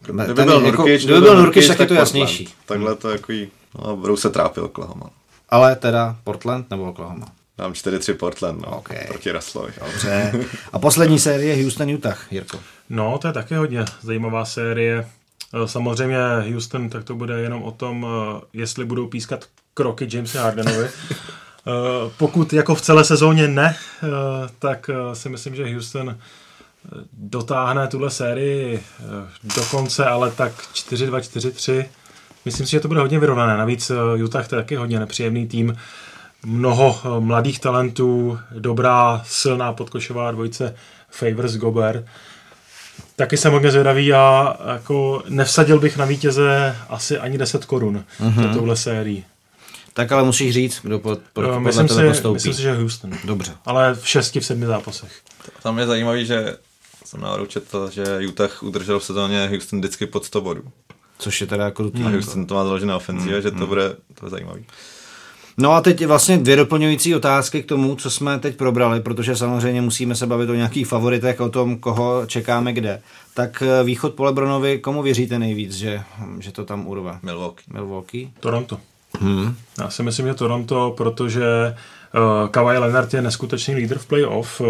[0.02, 2.50] Kdyby byl jako, Nurkic, kdyby byl Nurkic, tak je to jasnější.
[2.66, 3.34] Takhle to jako,
[3.86, 5.10] no, budou se trápil Oklahoma.
[5.50, 7.26] Ale teda Portland nebo Oklahoma?
[7.60, 9.08] Dám 4-3 Portland, no, okay.
[9.08, 9.74] proti Ruslovi.
[9.86, 10.34] Dobře.
[10.74, 12.60] A poslední série Houston Utah, Jirko.
[12.90, 15.08] No, to je také hodně zajímavá série.
[15.54, 16.18] Eh, samozřejmě
[16.54, 20.88] Houston, tak to bude jenom o tom, eh, jestli budou pískat kroky Jamesa Hardenovi.
[21.68, 23.76] Eh, pokud jako v celé sezóně ne,
[24.60, 26.18] tak si myslím, že Houston
[27.14, 28.84] dotáhne tuhle sérii
[29.44, 31.86] do konce, ale tak 4-2, 4-3.
[32.46, 33.58] Myslím si, že to bude hodně vyrovnané.
[33.58, 33.92] Navíc
[34.24, 35.78] Utah to je taky hodně nepříjemný tým
[36.46, 40.76] mnoho eh, mladých talentů, dobrá, silná podkošová dvojice
[41.10, 42.06] Favors Gober.
[43.16, 48.48] Taky jsem hodně zvědavý a jako nevsadil bych na vítěze asi ani 10 korun mm-hmm.
[48.48, 49.24] do touhle sérii.
[49.94, 52.34] Tak ale musíš říct, kdo pod, pod, uh, myslím si, postoupí.
[52.34, 53.12] Myslím si, že Houston.
[53.24, 53.52] Dobře.
[53.66, 55.12] Ale v šesti, v sedmi zápasech.
[55.64, 56.58] Tam je zajímavý, že
[57.06, 60.64] jsem náhodou četl, že Utah udržel v sezóně Houston vždycky pod 100 bodů.
[61.20, 63.68] Což je teda jako A Houston to má založené ofenzivě, mm, že to mm.
[63.68, 64.66] bude, to bude zajímavý.
[65.62, 69.82] No a teď vlastně dvě doplňující otázky k tomu, co jsme teď probrali, protože samozřejmě
[69.82, 73.02] musíme se bavit o nějakých favoritech, o tom, koho čekáme kde.
[73.34, 76.02] Tak eh, východ po Lebronovi, komu věříte nejvíc, že,
[76.40, 77.20] že to tam urve?
[77.24, 77.64] Milwaukee.
[77.74, 78.32] Milwaukee?
[78.40, 78.78] Toronto.
[79.20, 79.56] Hmm.
[79.80, 81.46] Já si myslím, že Toronto, protože
[82.16, 84.68] uh, Kawhi Leonard je neskutečný lídr v playoff, uh,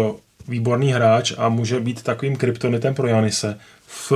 [0.48, 4.12] výborný hráč a může být takovým kryptonitem pro Janise v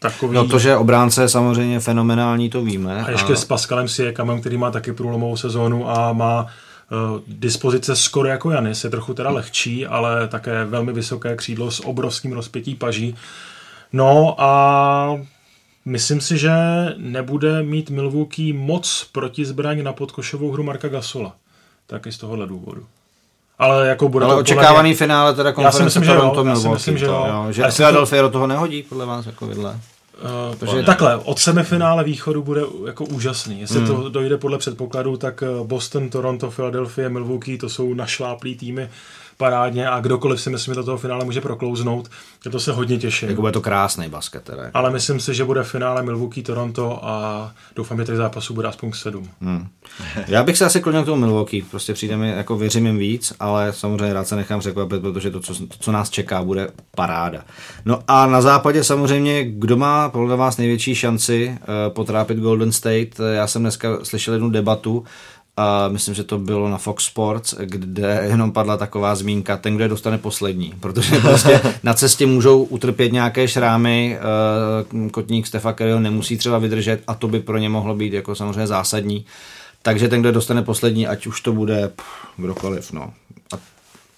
[0.00, 0.34] takový...
[0.34, 3.04] No to, že obránce je samozřejmě fenomenální, to víme.
[3.04, 3.36] A ještě a...
[3.36, 8.84] s Pascalem Siekamem, který má taky průlomovou sezónu a má uh, dispozice skoro jako Janis,
[8.84, 13.14] je trochu teda lehčí, ale také velmi vysoké křídlo s obrovským rozpětí paží.
[13.92, 15.20] No a
[15.84, 16.50] myslím si, že
[16.96, 21.36] nebude mít Milwaukee moc proti zbraň na podkošovou hru Marka Gasola.
[21.86, 22.86] Taky z tohohle důvodu.
[23.60, 24.96] Ale jako bude Ale to očekávaný mě...
[24.96, 27.26] finále teda konference myslím, že Toronto jo, já myslím, že jo.
[27.28, 27.52] jo.
[27.52, 29.70] Že Philadelphia do toho nehodí, podle vás, jako vidle.
[29.70, 30.82] Uh, Protože...
[30.82, 33.60] Takhle, od semifinále východu bude jako úžasný.
[33.60, 33.86] Jestli hmm.
[33.86, 38.88] to dojde podle předpokladu, tak eh, Boston, Toronto, Philadelphia, Milwaukee, to jsou našláplý týmy
[39.40, 42.08] parádně a kdokoliv si myslím, že do toho finále může proklouznout.
[42.44, 43.28] Je to se hodně těším.
[43.28, 44.44] Jako bude to krásný basket.
[44.44, 44.62] Teda.
[44.74, 48.92] Ale myslím si, že bude finále Milwaukee Toronto a doufám, že těch zápasů bude aspoň
[48.92, 49.28] sedm.
[49.40, 49.68] Hmm.
[50.26, 53.32] Já bych se asi klonil k tomu Milwaukee, prostě přijde mi, jako věřím jim víc,
[53.40, 57.44] ale samozřejmě rád se nechám překvapit, protože to, co, to, co nás čeká, bude paráda.
[57.84, 63.20] No a na západě samozřejmě, kdo má podle vás největší šanci uh, potrápit Golden State?
[63.32, 65.04] Já jsem dneska slyšel jednu debatu,
[65.56, 69.84] a myslím, že to bylo na Fox Sports, kde jenom padla taková zmínka, ten, kdo
[69.84, 76.00] je dostane poslední, protože prostě na cestě můžou utrpět nějaké šrámy, eh, kotník Stefa Curryho
[76.00, 79.26] nemusí třeba vydržet a to by pro ně mohlo být jako samozřejmě zásadní.
[79.82, 83.12] Takže ten, kdo dostane poslední, ať už to bude pff, kdokoliv, no.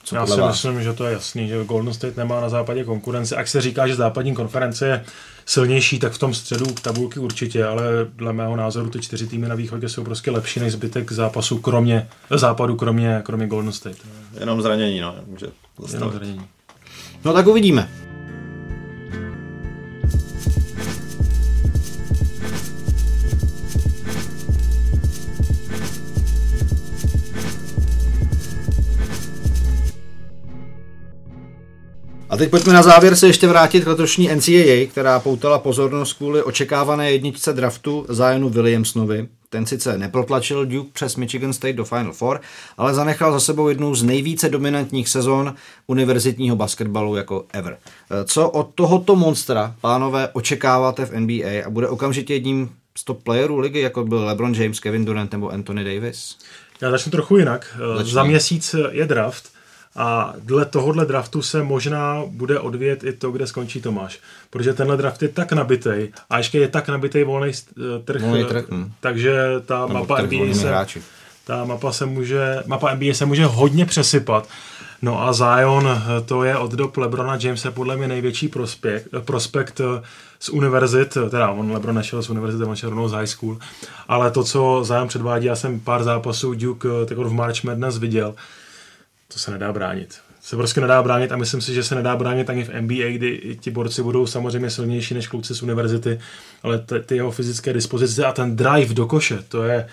[0.05, 0.51] Co Já si vás?
[0.51, 3.37] myslím, že to je jasný, že Golden State nemá na západě konkurenci.
[3.37, 5.05] Ak se říká, že západní konference je
[5.47, 7.83] silnější, tak v tom středu tabulky určitě, ale
[8.17, 12.09] dle mého názoru ty čtyři týmy na východě jsou prostě lepší než zbytek zápasu, kromě
[12.31, 13.97] západu, kromě, kromě Golden State.
[14.41, 15.15] Jenom zranění, no.
[15.27, 15.47] Může
[15.93, 16.47] Jenom zranění.
[17.25, 18.02] No tak uvidíme.
[32.33, 36.43] A teď pojďme na závěr se ještě vrátit k letošní NCAA, která poutala pozornost kvůli
[36.43, 39.29] očekávané jedničce draftu Zionu Williamsonovi.
[39.49, 42.41] Ten sice neprotlačil Duke přes Michigan State do Final Four,
[42.77, 45.55] ale zanechal za sebou jednu z nejvíce dominantních sezon
[45.87, 47.77] univerzitního basketbalu jako ever.
[48.25, 53.59] Co od tohoto monstra, pánové, očekáváte v NBA a bude okamžitě jedním z top playerů
[53.59, 56.37] ligy, jako byl LeBron James, Kevin Durant nebo Anthony Davis?
[56.81, 57.77] Já začnu trochu jinak.
[57.97, 58.13] Začnu.
[58.13, 59.52] Za měsíc je draft
[59.97, 64.19] a dle tohohle draftu se možná bude odvět i to, kde skončí Tomáš.
[64.51, 67.53] Protože tenhle draft je tak nabitý a ještě je tak nabitý volný
[68.05, 68.93] trh, volný trh hm.
[69.01, 71.01] takže ta Nebo mapa NBA se,
[71.45, 74.49] ta mapa se může, mapa NBA se může hodně přesypat.
[75.03, 79.81] No a Zion, to je od dob Lebrona Jamesa podle mě největší prospekt, prospekt
[80.41, 83.59] z univerzit, teda on Lebron nešel z univerzity, on šel rovnou z high school,
[84.09, 88.35] ale to, co Zion předvádí, já jsem pár zápasů Duke tak v March Madness viděl,
[89.33, 90.15] to se nedá bránit.
[90.41, 93.59] Se prostě nedá bránit a myslím si, že se nedá bránit ani v NBA, kdy
[93.61, 96.21] ti borci budou samozřejmě silnější než kluci z univerzity,
[96.63, 99.87] ale ty, ty jeho fyzické dispozice a ten drive do koše, to je,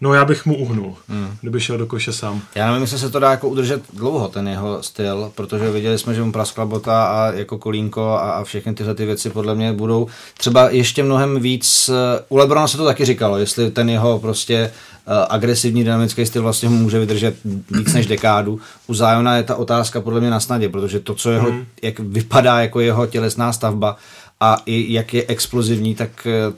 [0.00, 1.36] No já bych mu uhnul, hmm.
[1.40, 2.42] kdyby šel do koše sám.
[2.54, 6.14] Já nevím, jestli se to dá jako udržet dlouho, ten jeho styl, protože viděli jsme,
[6.14, 9.72] že mu praskla bota a jako kolínko a, a všechny tyhle ty věci podle mě
[9.72, 10.06] budou
[10.36, 11.90] třeba ještě mnohem víc,
[12.28, 14.87] u Lebrona se to taky říkalo, jestli ten jeho prostě Eh,
[15.28, 17.36] agresivní dynamický styl vlastně může vydržet
[17.70, 18.60] víc než dekádu.
[18.86, 21.66] U Ziona je ta otázka podle mě na snadě, protože to, co jeho, mm.
[21.82, 23.96] jak vypadá jako jeho tělesná stavba
[24.40, 26.52] a i jak je explozivní, tak eh,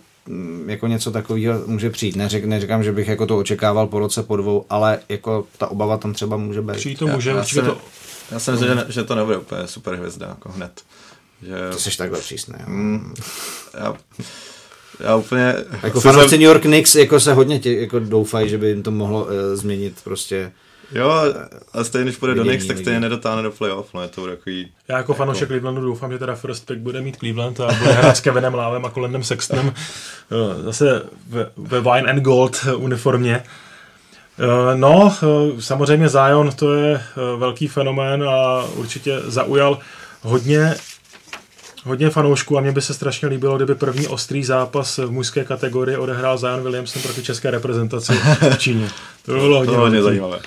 [0.66, 2.16] jako něco takového může přijít.
[2.16, 5.96] Neřek, neříkám, že bych jako to očekával po roce, po dvou, ale jako ta obava
[5.96, 6.76] tam třeba může být.
[6.76, 7.78] Přijít to může, já, já, jsem, to...
[8.30, 10.80] já jsem že, že to nebude úplně super hvězda, jako hned.
[11.42, 11.54] Že...
[11.72, 12.54] Ty jsi takhle přísný.
[12.66, 13.14] Mm,
[13.78, 13.96] já,
[15.00, 15.54] já úplně...
[15.82, 18.90] Jako fanoušci New York Knicks jako se hodně tě, jako doufají, že by jim to
[18.90, 20.52] mohlo uh, změnit prostě
[20.94, 21.10] Jo,
[21.72, 24.68] a stejně, když půjde do Knicks, tak stejně nedotáhne do playoff, no je to takový...
[24.88, 25.52] Já jako fanoušek jako...
[25.52, 28.84] Clevelandu doufám, že teda first pick bude mít Cleveland a bude hrát s Kevinem Lávem
[28.84, 29.74] a Colinem Sextonem
[30.64, 33.42] zase ve, ve Wine and Gold uniformě.
[34.38, 37.02] Eh, no, eh, samozřejmě Zion to je
[37.36, 39.78] velký fenomén a určitě zaujal
[40.22, 40.74] hodně
[41.84, 45.96] hodně fanoušků a mě by se strašně líbilo, kdyby první ostrý zápas v mužské kategorii
[45.96, 48.12] odehrál Zion Williamson proti české reprezentaci
[48.50, 48.88] v Číně.
[49.26, 50.38] To by bylo hodně, to hodně zajímavé.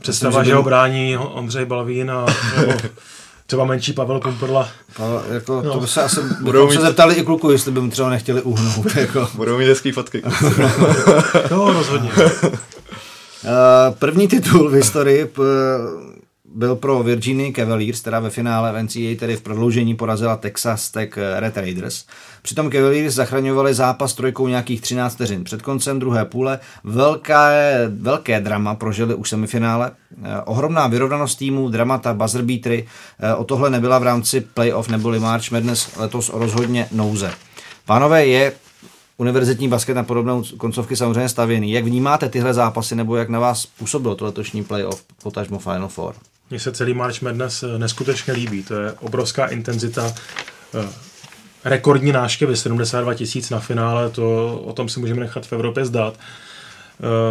[0.00, 2.72] Představa, Myslím, že, že ho brání Ondřej Balvín a nebo
[3.46, 4.68] třeba menší Pavel Kumperla.
[5.32, 5.72] Jako, no.
[5.72, 6.76] to by se asi budou mít...
[6.76, 8.86] se zeptali i kluku, jestli by mu třeba nechtěli uhnout.
[8.96, 9.28] Jako.
[9.34, 10.22] Budou mít hezký fotky.
[11.50, 12.10] no, rozhodně.
[12.12, 15.32] Uh, první titul v historii
[16.54, 21.18] byl pro Virginia Cavaliers, teda ve finále v NCAA, tedy v prodloužení porazila Texas Tech
[21.38, 22.04] Red Raiders.
[22.42, 25.44] Přitom Cavaliers zachraňovali zápas trojkou nějakých 13 vteřin.
[25.44, 29.90] Před koncem druhé půle velké, velké drama prožili už semifinále.
[30.22, 32.86] Eh, ohromná vyrovnanost týmů, dramata, buzzer beatery.
[33.20, 37.32] Eh, o tohle nebyla v rámci playoff neboli March Madness letos rozhodně nouze.
[37.86, 38.52] Pánové, je
[39.16, 41.72] univerzitní basket na podobnou koncovky samozřejmě stavěný.
[41.72, 46.14] Jak vnímáte tyhle zápasy nebo jak na vás působilo to letošní playoff, potažmo Final Four?
[46.50, 48.62] Mně se celý March Madness eh, neskutečně líbí.
[48.62, 50.14] To je obrovská intenzita,
[50.74, 50.88] eh,
[51.64, 56.14] rekordní náštěvy, 72 tisíc na finále, to o tom si můžeme nechat v Evropě zdát.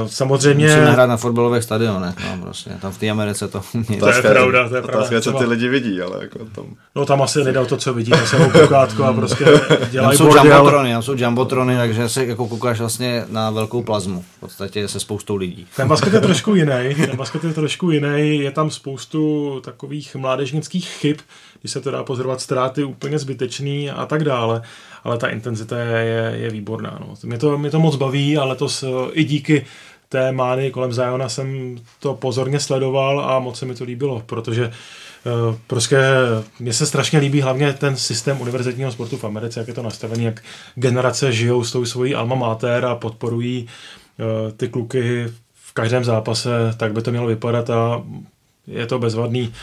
[0.08, 0.68] Samozřejmě...
[0.68, 2.70] Musíme hrát na fotbalových stadionech, no prostě.
[2.82, 3.62] Tam v té Americe to...
[4.00, 5.00] To je pravda, to je pravda.
[5.00, 6.66] Otázka, co ty lidi vidí, ale jako tam...
[6.96, 9.46] No tam asi nedal to, co vidí, to samou koukátko a prostě
[9.92, 10.58] dělají tam jsou bordel.
[10.58, 15.00] Jumbotrony, tam jsou jumbotrony, takže se jako koukáš vlastně na velkou plazmu, v podstatě se
[15.00, 15.68] spoustou lidí.
[15.76, 20.90] Ten basket je trošku jiný, ten basket je trošku jiný, je tam spoustu takových mládežnických
[20.90, 21.18] chyb,
[21.62, 24.62] když se to dá pozorovat ztráty úplně zbytečný a tak dále,
[25.04, 26.98] ale ta intenzita je, je, výborná.
[27.00, 27.14] No.
[27.24, 28.68] Mě, to, mě to moc baví, ale to
[29.14, 29.66] i díky
[30.10, 34.68] té mány kolem Zajona jsem to pozorně sledoval a moc se mi to líbilo, protože
[34.68, 35.98] uh, prostě
[36.60, 40.24] mně se strašně líbí hlavně ten systém univerzitního sportu v Americe, jak je to nastavený,
[40.24, 40.44] jak
[40.76, 46.50] generace žijou s tou svojí alma mater a podporují uh, ty kluky v každém zápase,
[46.78, 48.04] tak by to mělo vypadat a
[48.68, 49.54] je to bezvadný.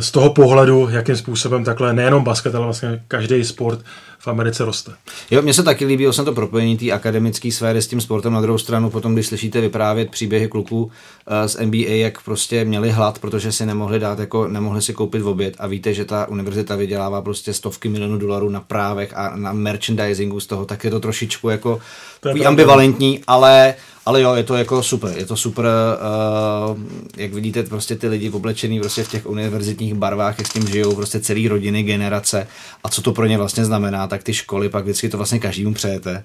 [0.00, 3.80] Z toho pohledu, jakým způsobem takhle nejenom basket, ale vlastně každý sport
[4.18, 4.92] v Americe roste.
[5.30, 8.32] Jo, mně se taky líbí, jsem to propojení té akademické sféry s tím sportem.
[8.32, 10.90] Na druhou stranu, potom, když slyšíte vyprávět příběhy kluků
[11.26, 15.22] eh, z NBA, jak prostě měli hlad, protože si nemohli dát, jako nemohli si koupit
[15.22, 19.36] v oběd a víte, že ta univerzita vydělává prostě stovky milionů dolarů na právech a
[19.36, 21.80] na merchandisingu z toho, tak je to trošičku jako
[22.20, 23.74] to je ambivalentní, ale
[24.08, 26.78] ale jo, je to jako super, je to super, uh,
[27.16, 30.94] jak vidíte, prostě ty lidi oblečený prostě v těch univerzitních barvách, jak s tím žijou
[30.94, 32.48] prostě celý rodiny, generace
[32.84, 35.74] a co to pro ně vlastně znamená, tak ty školy pak vždycky to vlastně každému
[35.74, 36.24] přejete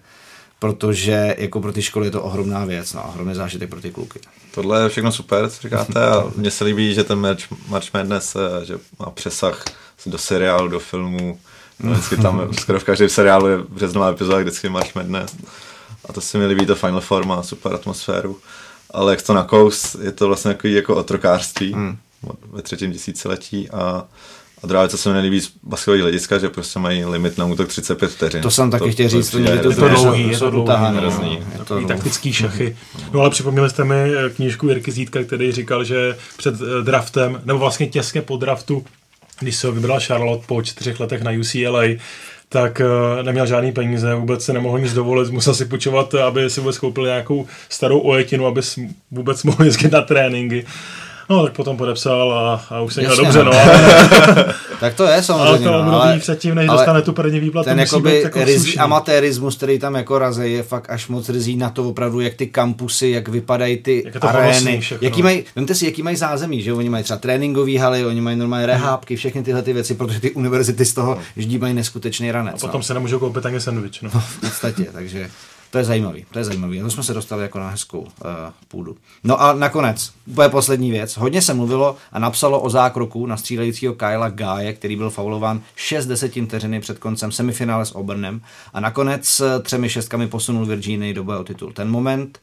[0.63, 4.19] protože jako pro ty školy je to ohromná věc, no, ohromný zážitek pro ty kluky.
[4.51, 8.35] Tohle je všechno super, co říkáte a mně se líbí, že ten March, March Madness
[8.35, 9.63] eh, že má přesah
[10.05, 11.39] do seriálu, do filmu,
[11.79, 15.35] no, vždycky tam, skoro v každém seriálu je březnová epizoda, vždycky March Madness
[16.09, 18.39] a to se mi líbí, to Final Form má super atmosféru,
[18.91, 21.97] ale jak to na kous, je to vlastně takový jako otrokářství hmm.
[22.51, 24.07] ve třetím tisíciletí a
[24.63, 27.45] a druhá věc, co se mi nelíbí z basketbalového hlediska, že prostě mají limit na
[27.45, 28.41] útok 35 vteřin.
[28.41, 31.81] To jsem taky chtěl říct, to, je to, to dlouhý, je to dlouhý, je to
[31.87, 32.77] taktický šachy.
[33.13, 37.41] No ale připomněli jste mi eh, knížku Jirky Zítka, který říkal, že před eh, draftem,
[37.45, 38.85] nebo vlastně těsně po draftu,
[39.39, 41.83] když se vybral Charlotte po čtyřech letech na UCLA,
[42.49, 46.59] tak uh, neměl žádný peníze, vůbec se nemohl nic dovolit, musel si počovat, aby si
[46.59, 48.61] vůbec koupil nějakou starou ojetinu, aby
[49.11, 50.65] vůbec mohl jezdit na tréninky.
[51.29, 53.51] No, tak potom podepsal a, a už se měl dobře, no.
[53.51, 53.59] no.
[53.59, 55.69] Ale, tak to je samozřejmě.
[55.69, 59.57] Ale to no, ale, předtím, než dostane tu první výplatu, ten jakoby jako rizí amatérismus,
[59.57, 63.09] který tam jako raze, je fakt až moc rizí na to opravdu, jak ty kampusy,
[63.09, 64.81] jak vypadají ty jak arény.
[65.01, 68.37] Jaký mají, vemte si, jaký mají zázemí, že oni mají třeba tréninkové haly, oni mají
[68.37, 72.55] normálně rehábky, všechny tyhle ty věci, protože ty univerzity z toho ždímají neskutečný ranec.
[72.55, 72.83] A potom no.
[72.83, 74.01] se nemůžou koupit ani sandwich.
[74.01, 74.09] No.
[74.13, 75.29] no v podstatě, takže
[75.73, 76.81] to je zajímavý, to je zajímavý.
[76.81, 78.07] A to jsme se dostali jako na hezkou uh,
[78.67, 78.97] půdu.
[79.23, 81.17] No a nakonec, úplně poslední věc.
[81.17, 86.05] Hodně se mluvilo a napsalo o zákroku na střílejícího Kyla Gáje, který byl faulován 6
[86.05, 88.41] desetin vteřiny před koncem semifinále s Obernem
[88.73, 91.73] a nakonec eh, třemi šestkami posunul Virginii do boje o titul.
[91.73, 92.39] Ten moment,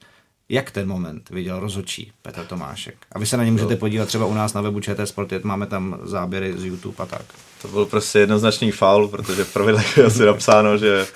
[0.49, 2.97] jak ten moment viděl rozhodčí Petr Tomášek?
[3.13, 5.67] A vy se na ně můžete podívat třeba u nás na webu ČT Sport, máme
[5.67, 7.23] tam záběry z YouTube a tak.
[7.63, 11.07] To byl prostě jednoznačný faul, protože v pravidlech je asi napsáno, že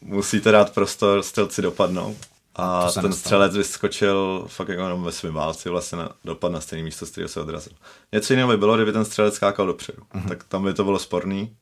[0.00, 2.16] musíte dát prostor, střelci dopadnou.
[2.58, 6.84] A ten střelec vyskočil fakt jako jenom ve svém válci, vlastně na, dopad na stejné
[6.84, 7.72] místo, z kterého se odrazil.
[8.12, 10.28] Něco jiného by bylo, kdyby ten střelec skákal dopředu, uh-huh.
[10.28, 11.56] tak tam by to bylo sporný,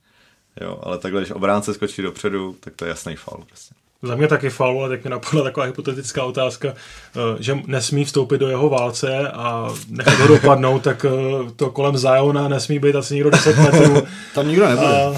[0.61, 3.75] jo, ale takhle, když obránce skočí dopředu, tak to je jasný faul prostě.
[4.05, 8.39] Za mě taky faul, ale tak mi napadla taková hypotetická otázka, eh, že nesmí vstoupit
[8.39, 13.15] do jeho válce a nechat ho dopadnout, tak eh, to kolem Zajona nesmí být asi
[13.15, 14.03] nikdo 10 metrů.
[14.35, 14.89] Tam nikdo nebude.
[14.89, 15.15] A,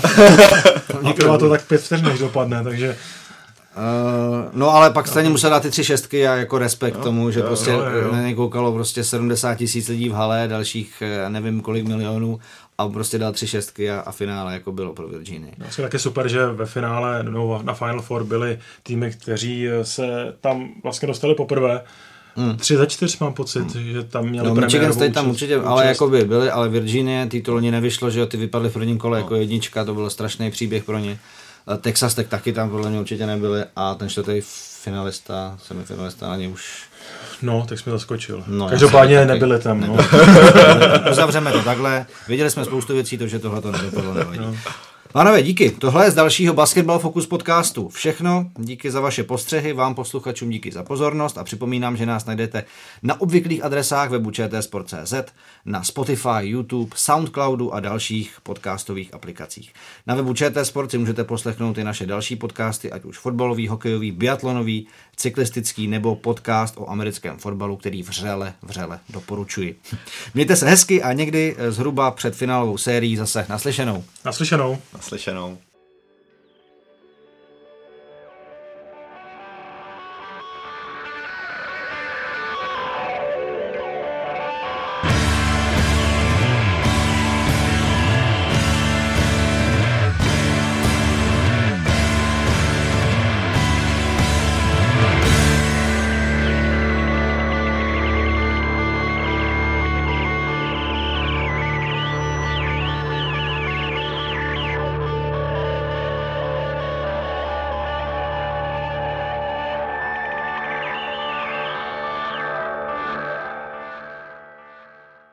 [1.35, 2.97] a to tak pět vteřin, než dopadne, takže
[3.77, 7.31] Uh, no ale pak stejně musel dát ty tři šestky a jako respekt jo, tomu,
[7.31, 8.13] že jo, prostě jo, jo.
[8.13, 12.39] na něj koukalo prostě 70 tisíc lidí v hale, dalších nevím kolik milionů
[12.79, 15.53] a prostě dal tři šestky a, a finále jako bylo pro Virginii.
[15.59, 20.35] No, je taky super, že ve finále no, na Final Four byli týmy, kteří se
[20.41, 21.83] tam vlastně dostali poprvé.
[22.37, 22.57] Hmm.
[22.57, 23.93] Tři za čtyř mám pocit, hmm.
[23.93, 25.69] že tam měli no, Michigan State tam určitě, účast.
[25.69, 28.73] ale jako by byli, ale Virginie, ty to loni nevyšlo, že jo, ty vypadly v
[28.73, 29.25] prvním kole no.
[29.25, 31.19] jako jednička, to byl strašný příběh pro ně.
[31.81, 34.41] Texas tak taky tam podle mě určitě nebyli a ten čtvrtý
[34.83, 36.85] finalista, semifinalista na ně už
[37.43, 38.45] No, tak jsme zaskočil.
[38.47, 39.81] No, Každopádně nebyli tam.
[39.81, 39.97] No.
[41.11, 42.07] Uzavřeme to takhle.
[42.29, 44.39] Viděli jsme spoustu věcí, to, že tohle to nedopadlo, nevadí.
[44.39, 44.57] No.
[45.13, 45.71] Pánové, díky.
[45.71, 48.51] Tohle je z dalšího Basketball Focus podcastu všechno.
[48.59, 52.65] Díky za vaše postřehy, vám posluchačům díky za pozornost a připomínám, že nás najdete
[53.03, 55.15] na obvyklých adresách webu čtsport.cz,
[55.65, 59.73] na Spotify, YouTube, Soundcloudu a dalších podcastových aplikacích.
[60.07, 64.13] Na webu ČT Sport si můžete poslechnout i naše další podcasty, ať už fotbalový, hokejový,
[64.13, 64.87] biatlonový,
[65.17, 69.81] cyklistický nebo podcast o americkém fotbalu, který vřele, vřele doporučuji.
[70.35, 74.05] Mějte se hezky a někdy zhruba před finálovou sérií zase naslyšenou.
[74.25, 74.79] Naslyšenou.
[74.95, 75.59] Naslyšenou.